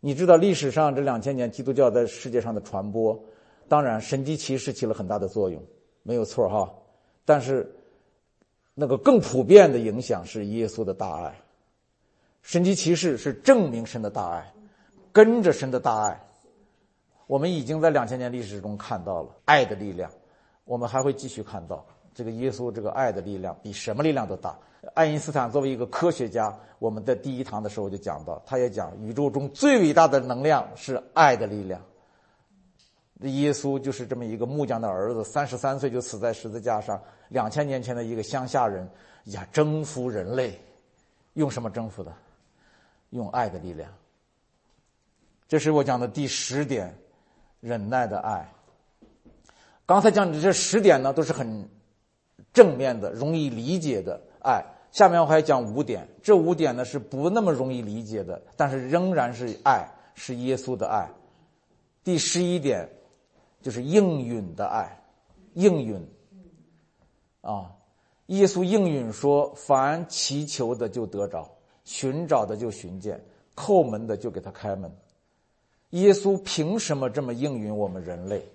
[0.00, 3.22] 你知道历史上这两千年基督教在世界上的传播，
[3.68, 5.62] 当然神迹骑士起了很大的作用，
[6.02, 6.72] 没有错哈。
[7.24, 7.74] 但是，
[8.74, 11.34] 那个更普遍的影响是耶稣的大爱。
[12.42, 14.52] 神迹骑士是证明神的大爱，
[15.12, 16.20] 跟着神的大爱。
[17.26, 20.08] 我们已经在两千年历史中看到了爱的力量，
[20.64, 24.56] 我们还会继续看到这个耶稣这个爱的力量比什么力量都大。
[24.94, 31.82] 爱因斯坦作为一个科学家，我们在第一堂的时候就讲到，他也讲宇宙中最伟大的能量是爱的力量。
[33.20, 38.88] 耶稣就是这么一个木匠的儿子，三十三岁就死在十字架上，两千年前的一个乡下人
[39.24, 40.60] 呀，征服人类，
[41.34, 42.12] 用什么征服的？
[43.10, 43.90] 用爱的力量。
[45.48, 46.94] 这是我讲的第十点。
[47.58, 48.46] 忍耐的爱。
[49.86, 51.68] 刚才讲的这十点呢，都是很
[52.52, 54.62] 正面的、容易理解的爱。
[54.92, 61.08] 下面我还讲五点，这五点呢是不那么容易理解的，但是仍然是爱，是耶稣的爱。
[62.04, 62.88] 第十一点
[63.66, 65.02] 就是应允的爱，
[65.54, 66.08] 应允
[67.40, 67.74] 啊，
[68.26, 71.50] 耶稣应允说：“凡祈求的就得着，
[71.82, 73.20] 寻找的就寻见，
[73.56, 74.88] 叩门的就给他开门。”
[75.90, 78.48] 耶稣凭什么这么应允我们人类？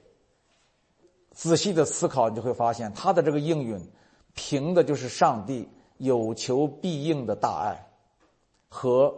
[1.31, 3.85] 仔细的思考，你就会发现，他的这个应允，
[4.33, 7.85] 凭的就是上帝有求必应的大爱，
[8.69, 9.13] 和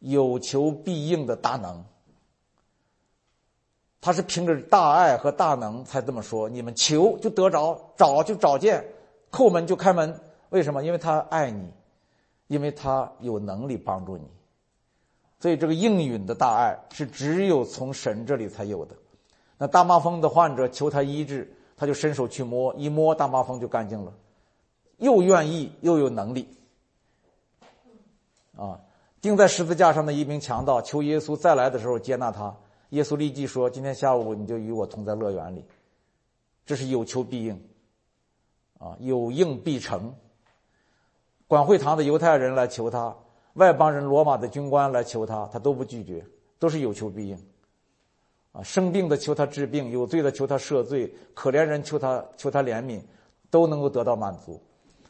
[0.00, 1.84] 有求必应的大能。
[4.00, 8.84] 他是凭着大爱和大能才这么说：你们求就得着，找就找见，
[9.30, 10.18] 叩门就开门。
[10.48, 10.82] 为什么？
[10.82, 11.70] 因为他爱你，
[12.48, 14.24] 因为他有能力帮助你。
[15.38, 18.94] 所以，这个应允的大爱是只有从神这里才有的，
[19.56, 24.12] 那大麻风的患者求他医治，他就伸手去摸，一摸大麻风就干净了，
[24.98, 26.48] 又愿意又有能力。
[28.56, 28.80] 啊，
[29.22, 32.54] 钉在十字架上的一名强盗求耶稣再来的时候接纳他，
[32.90, 35.64] 耶稣立即说：“今天下午你就与我同在乐园里。”
[36.66, 37.60] 这是有求必应，
[38.78, 40.14] 啊，有应必成。
[41.48, 43.16] 管会堂的犹太人来求他，
[43.54, 46.24] 外邦人罗马的军官来求他，他都不拒绝，
[46.58, 47.36] 都是有求必应。
[48.52, 53.00] 啊，生病的求他治病，有罪的求他赦罪，可怜人求他求他怜悯，
[53.50, 54.60] 都能够得到满足。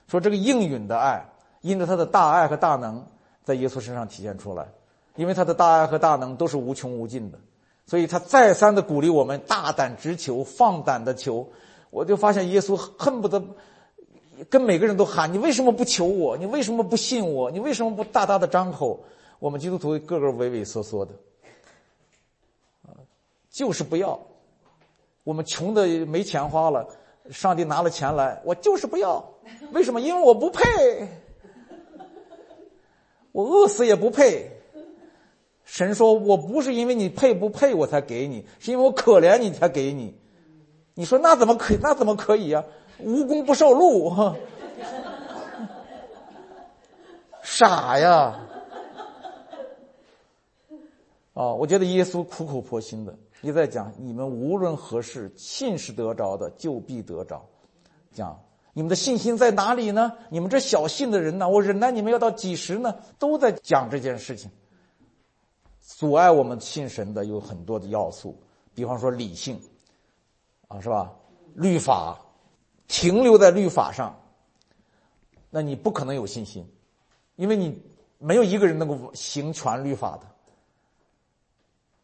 [0.07, 1.25] 说这个应允的爱，
[1.61, 3.07] 因着他的大爱和大能，
[3.43, 4.67] 在耶稣身上体现出来。
[5.17, 7.39] 因为他的大爱和大能都是无穷无尽的，
[7.91, 11.45] 所以他再三的鼓励我们大胆直求，放胆的求。
[11.91, 13.43] 我就发现耶稣恨不得
[14.49, 16.37] 跟每个人都喊：“你为什么不求我？
[16.37, 17.51] 你为什么不信我？
[17.51, 19.03] 你为什么不大大的张口？”
[19.41, 21.13] 我们基督徒个个畏畏缩缩的。
[23.51, 24.21] 就是不要，
[25.25, 26.87] 我们穷的没钱花了，
[27.33, 29.29] 上帝拿了钱来，我就是不要。
[29.73, 30.01] 为什么？
[30.01, 31.09] 因为我不配，
[33.33, 34.49] 我饿死也不配。
[35.71, 40.13] 神说我不是因为你配不配我才给你，是因为我可怜你才给你。
[40.95, 42.65] 你说那怎么可那怎么可以呀？
[42.99, 44.13] 无功不受禄，
[47.41, 48.41] 傻呀！
[51.35, 53.17] 啊，我觉得耶稣苦口婆心的。
[53.41, 57.41] 你在讲，你们无论何事，信是得着的，就必得着。
[58.13, 58.37] 讲
[58.73, 60.15] 你们的信心在哪里呢？
[60.31, 61.49] 你们这小信的人呢？
[61.49, 62.97] 我忍耐你们要到几时呢？
[63.21, 64.51] 都在讲这件事情。
[65.97, 68.41] 阻碍我们信神的有很多的要素，
[68.75, 69.61] 比方说理性，
[70.69, 71.13] 啊，是吧？
[71.55, 72.19] 律法，
[72.89, 74.19] 停留在律法上，
[75.51, 76.67] 那你不可能有信心，
[77.37, 77.83] 因为你
[78.19, 80.27] 没有一个人能够行全律法的。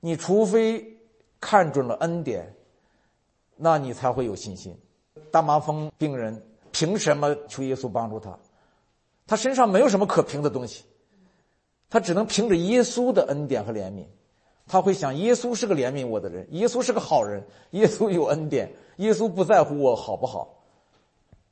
[0.00, 0.92] 你除非。
[1.38, 2.52] 看准了恩典，
[3.56, 4.76] 那你才会有信心。
[5.30, 8.36] 大麻风病人凭什么求耶稣帮助他？
[9.26, 10.82] 他身上没有什么可凭的东西，
[11.88, 14.04] 他只能凭着耶稣的恩典和怜悯。
[14.68, 20.54] 他会想：耶稣是个怜悯我的人，耶稣是个好人，耶稣有恩典，耶稣不在乎我好不好。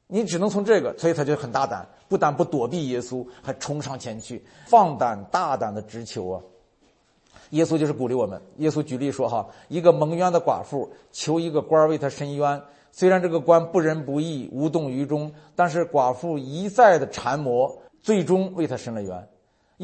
[0.09, 6.43] 你只能从这个，所以他就很大胆，不但不躲避耶稣，还冲上前去，放胆大胆的直求啊！
[7.51, 8.41] 耶稣就是鼓励我们。
[8.59, 19.29] 耶稣举例说：“哈，一个蒙冤的寡妇求一个官为她伸冤，虽然这个官不仁不义、无动于衷，但是寡妇一再的缠磨，最终为她伸了冤。”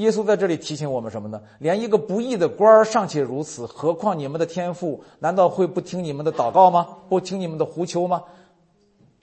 [0.00, 1.40] 耶稣在这里提醒我们什么呢？
[1.58, 6.86] 连一个不义的官儿尚且如此，何况你们的天父，难道会不听你们的祷告吗？
[7.08, 8.22] 不听你们的呼求吗？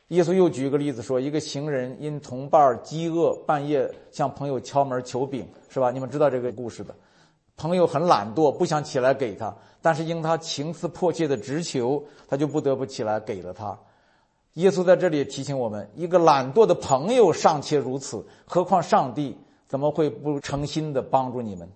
[0.09, 5.89] 耶稣又举一个例子说：一个行人因同伴饥饿，半夜向朋友敲门求饼，是吧？
[5.89, 6.95] 你们知道这个故事的。
[7.55, 13.75] 朋友很懒惰，不想起来给他，但是因他情思迫切的直求，他就不得不起来给了他。
[14.53, 19.35] 耶稣在这里提醒我们：一个懒惰的朋友尚且如此，何况上帝
[19.67, 21.69] 怎么会不诚心的帮助你们？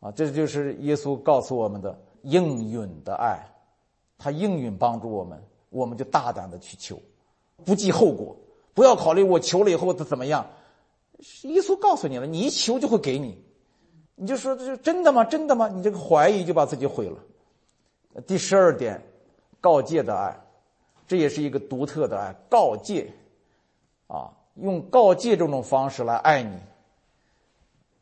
[0.00, 3.38] 啊，这就是耶稣告诉我们的应允的爱，
[4.18, 7.00] 他应允帮助我们，我们就大胆的去求，
[7.64, 8.36] 不计后果，
[8.74, 10.46] 不要考虑我求了以后他怎么样。
[11.42, 13.42] 耶稣告诉你了，你一求就会给你。
[14.16, 15.24] 你就说这是真的吗？
[15.24, 15.68] 真的吗？
[15.68, 17.18] 你这个怀疑就把自己毁了。
[18.26, 19.02] 第十二点，
[19.60, 20.38] 告诫的爱，
[21.06, 22.34] 这也是一个独特的爱。
[22.48, 23.10] 告诫，
[24.06, 26.58] 啊，用告诫这种方式来爱你。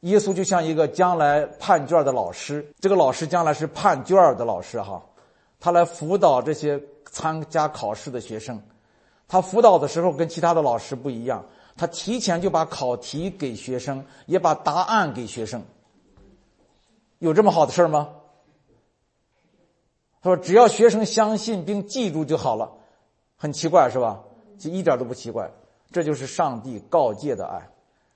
[0.00, 5.02] 耶稣就像一个将来判卷的老师，这个老师将来是判卷的老师哈，
[5.60, 8.60] 他来辅导这些参加考试的学生。
[9.28, 11.44] 他辅导的时候跟其他的老师不一样，
[11.76, 15.62] 他提前就把考题给学生，也把答案给学生。
[17.18, 18.08] 有这么好的事吗？
[20.20, 22.70] 他说：“只要学生相信并记住就好了。”
[23.36, 24.22] 很奇怪是吧？
[24.58, 25.50] 就一点都不奇怪。
[25.92, 27.68] 这就是上帝告诫的爱。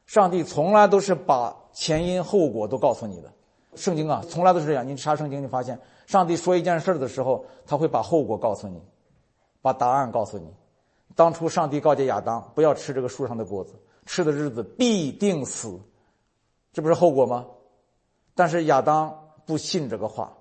[0.06, 3.30] 上帝从来都是把前因后果都告诉你的。
[3.74, 4.86] 圣经啊，从来都是这样。
[4.86, 8.80] 你查圣经，你发现上帝说一件事的时候，他会把后果告诉你，
[9.60, 10.48] 把答案告诉你。
[11.14, 13.74] 当初上帝告诫亚当不要吃这个树上的果子，
[14.06, 15.78] 吃的日子必定死，
[16.72, 17.44] 这不是后果吗？
[18.34, 19.14] 但是亚当
[19.44, 20.32] 不信这个话，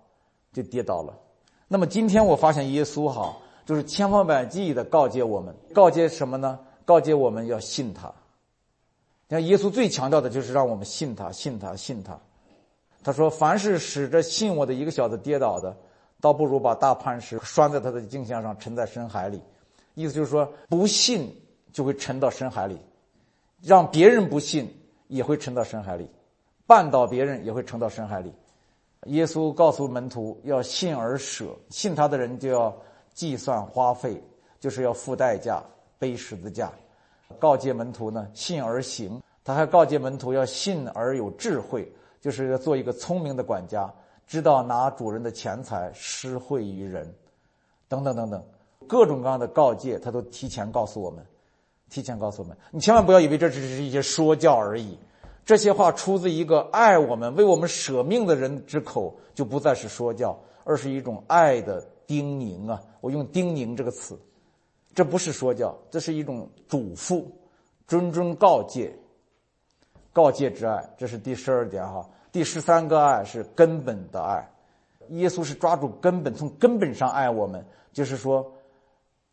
[0.53, 1.17] 就跌倒了。
[1.67, 6.59] 那么今天我发现耶稣哈，就是千方百计的告诫我们，告诫什么呢？
[6.85, 8.13] 告诫我们要信他。
[9.27, 12.17] 你看耶稣最强调的就是让我们信他，信他，信他。
[13.03, 15.75] 他说：“凡是使着信我的一个小子跌倒的，
[16.21, 19.41] 倒不如把大磐石拴在他的颈项上，沉在深海里。”
[19.95, 21.35] 意思就是说，不信
[21.71, 22.79] 就会沉到深海里，
[23.61, 24.71] 让别人不信
[25.07, 26.09] 也会沉到深海里。
[26.67, 28.33] 绊倒别人也会沉到深海里，
[29.05, 32.75] 耶稣告诉门徒要信而舍，信他的人就要
[33.13, 34.19] 计算花费，
[34.59, 35.63] 就是要付代价，
[36.05, 36.71] 背十字架。
[37.39, 39.19] 告诫门徒呢，信而行。
[39.43, 41.91] 他还告诫门徒要信而有智慧，
[42.21, 43.91] 就是要做一个聪明的管家，
[44.27, 47.11] 知道拿主人的钱财施惠于人，
[47.87, 48.43] 等等等等，
[48.87, 51.25] 各种各样的告诫，他都提前告诉我们，
[51.89, 52.55] 提前告诉我们。
[52.69, 54.97] 你千万不要以为这只是一些说教而已，
[55.43, 62.81] 这些话出自一个爱我们、为我们舍命的人之口，就不再是说教，而是一种爱的叮咛啊！
[63.01, 64.17] 我用“叮咛”这个词，
[64.95, 67.25] 这不是说教，这是一种嘱咐、
[67.87, 68.91] 谆谆告诫。
[70.13, 72.09] 告诫之爱，这是第十二点哈。
[72.31, 74.49] 第十三个爱是根本的爱，
[75.09, 78.49] 耶稣是抓住根本，从根本上爱我们，就是说，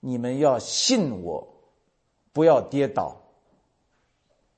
[0.01, 1.47] 你们要信我，
[2.33, 3.17] 不要跌倒。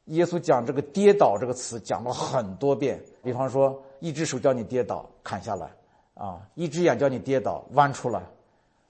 [0.06, 5.66] 耶稣讲这个“跌倒”这个词讲了很多遍，比方说，一只手叫你跌倒，砍下来；
[6.14, 8.22] 啊，一只眼叫你跌倒，弯出来。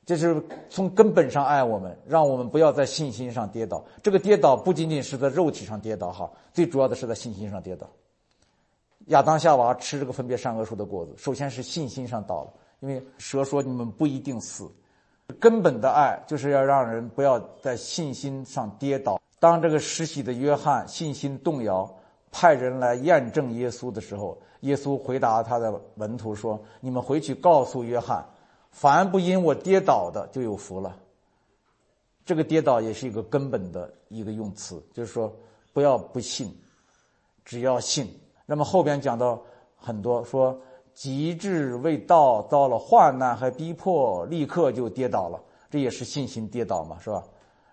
[0.07, 3.83] 这是从根本上爱我们，让我们不要在信心上跌倒。
[4.03, 7.89] 这个跌倒不仅仅是在肉体上跌倒，哈，最主要的是在信心上跌倒。
[9.07, 14.71] 亚当夏娃吃这个分别善恶树的果子，首先是信心上倒了，因为蛇说你们不一定死。
[15.41, 19.19] 根本的爱就是要让人不要在信心上跌倒。
[19.41, 21.91] 当这个实习的约翰信心动摇，
[22.31, 28.23] 派人来验证耶稣的时候，耶稣回答他的门徒说：“你们回去告诉约翰。”
[28.75, 30.97] 凡不因我跌倒的，就有福了。
[32.25, 35.33] 这个跌倒也是一个根本的一个用词，就是说
[35.73, 36.53] 不要不信，
[37.45, 38.09] 只要信。
[38.47, 39.41] 那么后边讲到
[39.77, 40.61] 很多，说
[40.93, 47.23] 极致未到，遭了患难和逼迫，立刻就跌倒了，这也是信心跌倒嘛，是吧？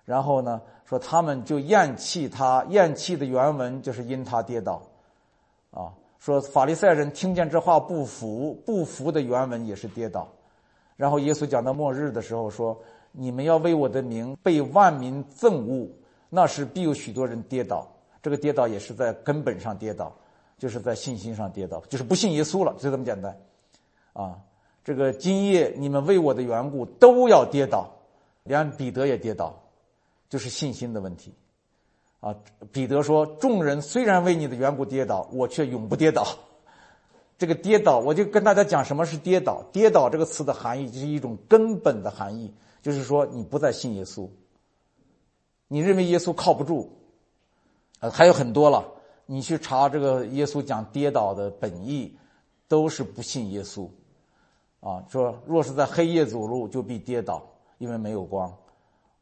[0.05, 4.79] 然后呢，说他们就厌弃他，厌弃的原文就是因他跌倒，
[5.71, 10.27] 啊，说法利赛人听见这话不服，不服的原文也是跌倒。
[11.01, 12.79] 然后耶稣讲到末日的时候说
[13.11, 15.89] ：“你们要为我的名被万民憎恶，
[16.29, 17.87] 那是必有许多人跌倒。
[18.21, 20.15] 这个跌倒也是在根本上跌倒，
[20.59, 23.35] 就是在信心上跌倒，就是不信耶稣了，就这么简单。
[24.13, 24.37] 啊，
[24.83, 27.89] 这个今夜你们为我的缘故都要跌倒，
[28.43, 29.59] 连彼得也跌倒，
[30.29, 31.33] 就是信心的问题。
[32.19, 32.35] 啊，
[32.71, 36.27] 彼得说：众人虽然为你的缘故跌倒，我却永不跌倒。”
[37.41, 39.63] 这个跌倒，我就跟大家讲什么是跌倒。
[39.71, 44.29] 跌倒这个词的含义就是一种根本的含义，就是说你不再信耶稣，
[45.67, 46.87] 你认为耶稣靠不住，
[47.99, 48.85] 呃，还有很多了。
[49.25, 52.15] 你去查这个耶稣讲跌倒的本意，
[52.67, 53.89] 都是不信耶稣，
[54.79, 57.43] 啊，说若是在黑夜走路，就必跌倒，
[57.79, 58.55] 因为没有光，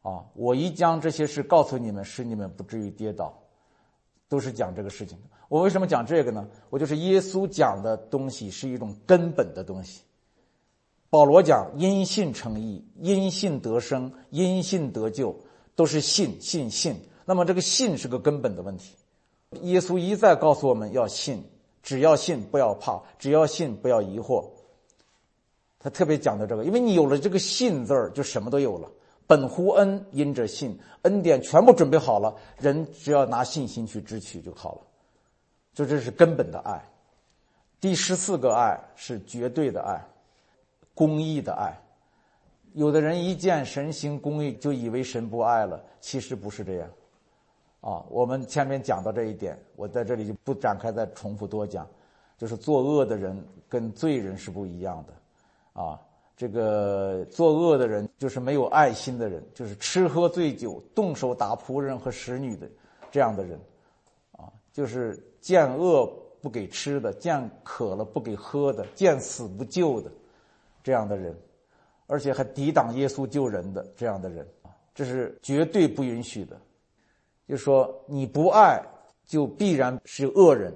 [0.01, 3.33] 啊，我一将这些事告诉你们，使你们不至于跌倒，
[4.27, 5.17] 都是讲这个事情。
[5.49, 6.47] 我为什么讲这个呢？
[6.69, 10.01] 我就是耶稣讲的东西是一种根本的东西。
[11.09, 15.35] 保罗讲因信称义，因信得生，因信得救，
[15.75, 16.95] 都是信信信。
[17.25, 18.95] 那么这个信是个根本的问题。
[19.61, 21.43] 耶稣一再告诉我们要信，
[21.81, 24.45] 只要信不要怕，只要信不要疑惑。
[25.79, 28.87] 他特别讲的这个，因为你有了这个信字儿，就什么都有了。
[29.25, 34.81] 本乎恩，因着信，恩典全部准备好了，人只要拿信心去支取就好了。
[35.73, 36.83] 就这是根本的爱，
[37.79, 40.03] 第十四个爱是绝对的爱，
[40.93, 41.73] 公义的爱。
[42.73, 46.89] 有的人一见神行公义，就以为神不爱了，其实不是这样。
[47.81, 51.87] 啊，我们前面讲到这一点，我在这里就不展开再重复多讲。
[52.37, 55.99] 就是作恶的人跟罪人是不一样的，啊，
[56.35, 62.69] 这个作恶的人就是没有爱心的人，就是吃喝醉酒、动手打仆人和使女的
[63.09, 63.59] 这样的人，
[64.33, 65.17] 啊，就是。
[65.41, 66.05] 见饿
[66.41, 70.11] 不给吃的，见渴了不给喝的，见死不救的，
[70.83, 71.37] 这样的人，
[72.07, 76.59] 而且还抵挡耶稣救人的这样的人啊，这是绝对不允许的。
[77.47, 78.81] 就说，你不爱，
[79.25, 80.73] 就必然是恶人。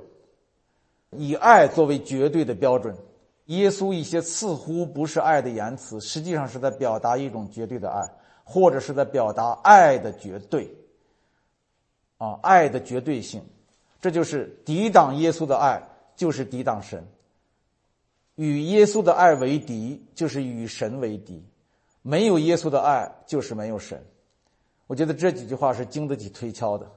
[1.11, 2.97] 以爱作为绝对的标准，
[3.45, 8.01] 耶稣一些似乎不是爱的言辞，实际上是在表达一种绝对的爱，
[8.43, 10.67] 或者是在表达爱的绝对。
[12.17, 13.43] 啊，爱的绝对性。
[14.03, 15.81] 这就是抵挡耶稣的爱，
[16.13, 17.07] 就是抵挡神。
[18.35, 21.41] 与耶稣的爱为敌，就是与神为敌。
[22.01, 24.03] 没有耶稣的爱，就是没有神。
[24.87, 26.91] 我觉得这几句话是经得起推敲的。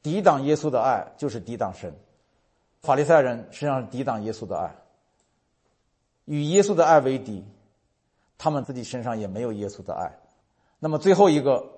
[0.00, 1.92] 抵挡耶稣的爱，就是抵挡神。
[2.80, 4.72] 法利赛人实际上是抵挡耶稣的爱，
[6.26, 7.44] 与耶稣的爱为敌，
[8.38, 10.16] 他们自己身上也没有耶稣的爱。
[10.78, 11.68] 那么最后一个，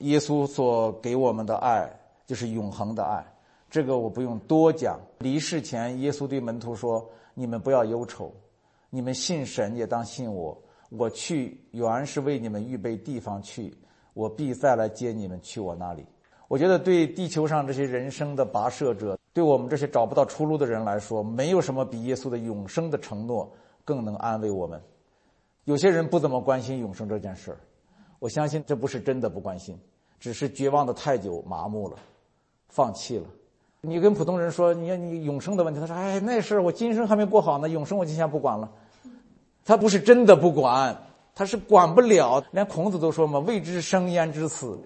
[0.00, 1.90] 耶稣所给我们的爱，
[2.26, 3.24] 就是永恒的爱。
[3.70, 5.00] 这个我不用多讲。
[5.20, 8.34] 离世前，耶稣对门徒说：“你们不要忧愁，
[8.90, 10.60] 你们信神也当信我。
[10.90, 13.72] 我去原是为你们预备地方去，
[14.12, 16.04] 我必再来接你们去我那里。”
[16.48, 23.48] 我觉得对地球上这些人生的跋涉者，对我们这些找不到出路的人来说，没有什么比耶稣的永生的承诺
[23.84, 24.82] 更能安慰我们。
[25.62, 27.60] 有些人不怎么关心永生这件事儿，
[28.18, 29.78] 我相信这不是真的不关心，
[30.18, 31.96] 只是绝望的太久，麻木了，
[32.68, 33.26] 放弃了。
[33.82, 38.70] 你跟普通人说，你要你永生的问题，他说：“哎，那事我今生还没过好呢，永生我就先不管了。”
[39.64, 40.96] 他不是真的不管，
[41.34, 42.44] 他是管不了。
[42.50, 44.78] 连孔子都说嘛：“未知生焉知死。”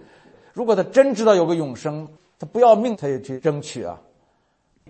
[0.53, 2.07] 如果他真知道有个永生，
[2.39, 3.99] 他不要命他也去争取啊！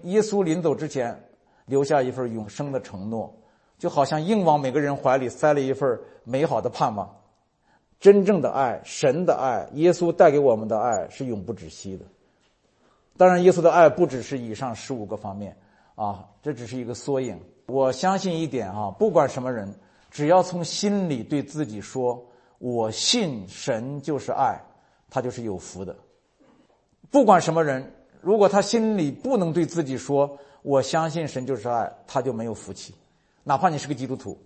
[0.03, 1.19] 耶稣临走之前
[1.65, 3.33] 留下一份永生的承诺，
[3.79, 7.09] 就好像硬往每个人怀里塞了一份美好的盼望。
[7.99, 12.05] 真正的爱，神的爱，耶稣带给我们的爱是永不止息的。
[13.18, 15.55] 当然，耶稣的爱不只是以上十五个方面
[15.95, 17.39] 啊，这只是一个缩影。
[17.68, 19.74] 我相信一点啊，不管什么人，
[20.11, 22.24] 只要从心里对自己说
[22.59, 24.61] ：“我信神就是爱。”
[25.09, 25.95] 他就是有福的。
[27.09, 32.93] 不管什么人，如果他心里不能对自己说“我相信神就是爱”，他就没有福气。
[33.43, 34.38] 哪怕你是个基督徒，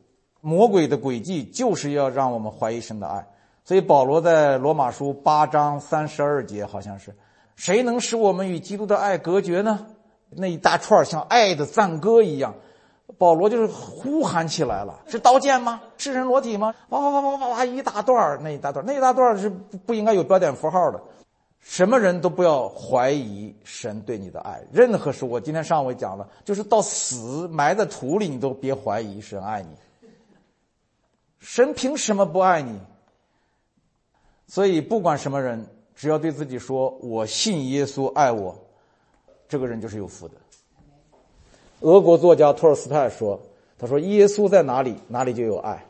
[0.41, 3.25] 魔鬼的诡计就是要让我们怀疑神的爱。
[3.63, 7.15] 所以保罗在罗马书八章三十二节，好像是
[7.59, 9.85] 谁能使我们与基督的爱隔绝呢？
[10.29, 12.55] 那一大串像爱的赞歌一样，
[13.17, 15.81] 保罗就是呼喊起来了：是刀剑吗？
[15.97, 16.73] 是人裸体吗？
[16.87, 17.65] 哇哇哇哇哇哇！
[17.65, 21.01] 一大段那一大段那一大段是不不应该有标点符号的。
[21.59, 24.63] 什么人都不要怀疑神对你的爱。
[24.71, 29.75] 任何事，我今天上午讲了，就是到死埋在土里，你都别怀疑神爱你。
[31.39, 32.79] 神凭什么不爱你？
[34.47, 35.67] 所以，不管什么人，
[35.99, 38.57] 只要对自己说“我信耶稣爱我”，
[39.49, 40.35] 这个人就是有福的。
[41.81, 43.37] 俄国作家托尔斯泰说
[43.77, 45.85] ：“他说耶稣在哪里，哪里就有爱。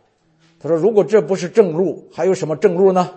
[0.59, 3.07] 他说，如果这不是正路，还有什么正路呢？”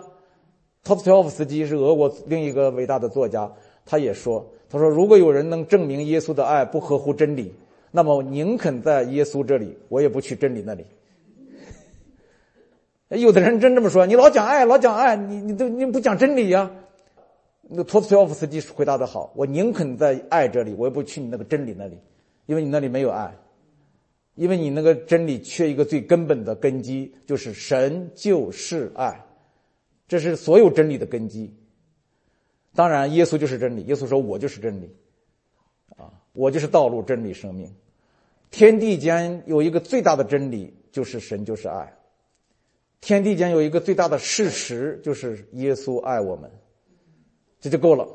[0.84, 3.50] 托斯托夫斯基是俄国另一个伟大的作家，
[3.86, 7.54] 他也说：“他说，如果有人能证明耶稣的爱不合乎真理，
[7.90, 10.84] 那么宁肯在耶稣这里，我也不去真理那里。”
[13.08, 16.70] 有的人真这么说：“你老讲爱，老讲爱，你你都你不讲真理呀？”
[17.74, 21.98] 那托斯托夫斯基回答的好：“我宁肯在爱这里，我也不去你那个真理那里，
[22.46, 23.34] 因为你那里没有爱，
[24.34, 29.24] 因为你那个真理缺一个最根本的根基，就是神就是爱。”
[30.06, 31.54] 这是所有真理的根基。
[32.74, 33.82] 当然，耶稣就是真理。
[33.84, 34.94] 耶稣说：“我就是真理，
[35.96, 37.74] 啊，我就是道路、真理、生命。
[38.50, 41.94] 天地间有一个最大的真理，就是神就是爱。
[43.00, 46.50] 天地间有一个最大的事实，就是耶稣爱我们，
[47.62, 48.06] 这就够了。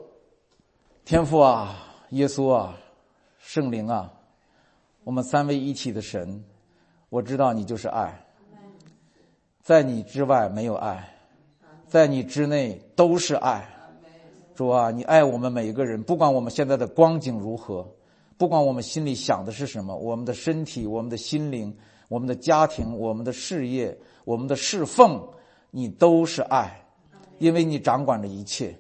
[1.06, 1.74] 天父啊，
[2.10, 2.78] 耶稣啊，
[3.40, 4.14] 圣灵啊，
[5.04, 6.44] 我们三位一体的神，
[7.08, 8.24] 我知道你就是爱，
[9.64, 11.14] 在你之外没有爱。”
[11.88, 13.66] 在你之内都是爱，
[14.54, 17.90] 主啊，你爱我们每一个人，不管我们现在的光景如何，
[18.38, 21.74] 不管我们心里想的是什么，我们的身体、我们的心灵、
[22.10, 25.26] 我们的家庭、我们的事业、我们的侍奉，
[25.72, 26.86] 你都是爱，
[27.40, 28.78] 因为你掌管着一切，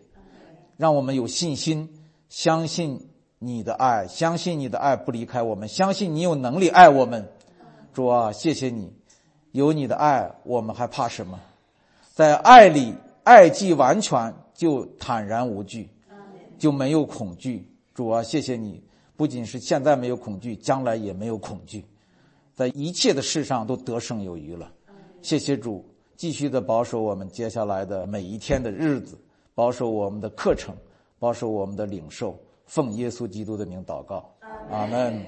[0.78, 1.90] 让我们有信心，
[2.30, 3.10] 相信
[3.40, 7.28] 你的爱，相信你的爱不离开我们，相信你有能力爱我们，
[7.94, 8.94] 主啊，谢谢你，
[9.52, 11.40] 有你的爱，我们还怕什么？
[12.14, 15.90] 在爱里，爱既完全，就坦然无惧，
[16.58, 17.68] 就没有恐惧。
[17.94, 18.84] 主啊，谢谢你，
[19.16, 21.84] 不仅是现在没有恐惧，将来也没有恐惧，
[22.54, 24.72] 在一切的事上都得胜有余了。
[25.24, 25.84] 谢谢主，
[26.16, 29.18] 继续的保守我们接下来的每一天的日子，
[29.58, 30.76] 保守我们的课程，
[31.18, 32.38] 保守我们的领受。
[32.68, 34.30] 奉耶稣基督的名祷告，
[34.70, 35.20] 阿门。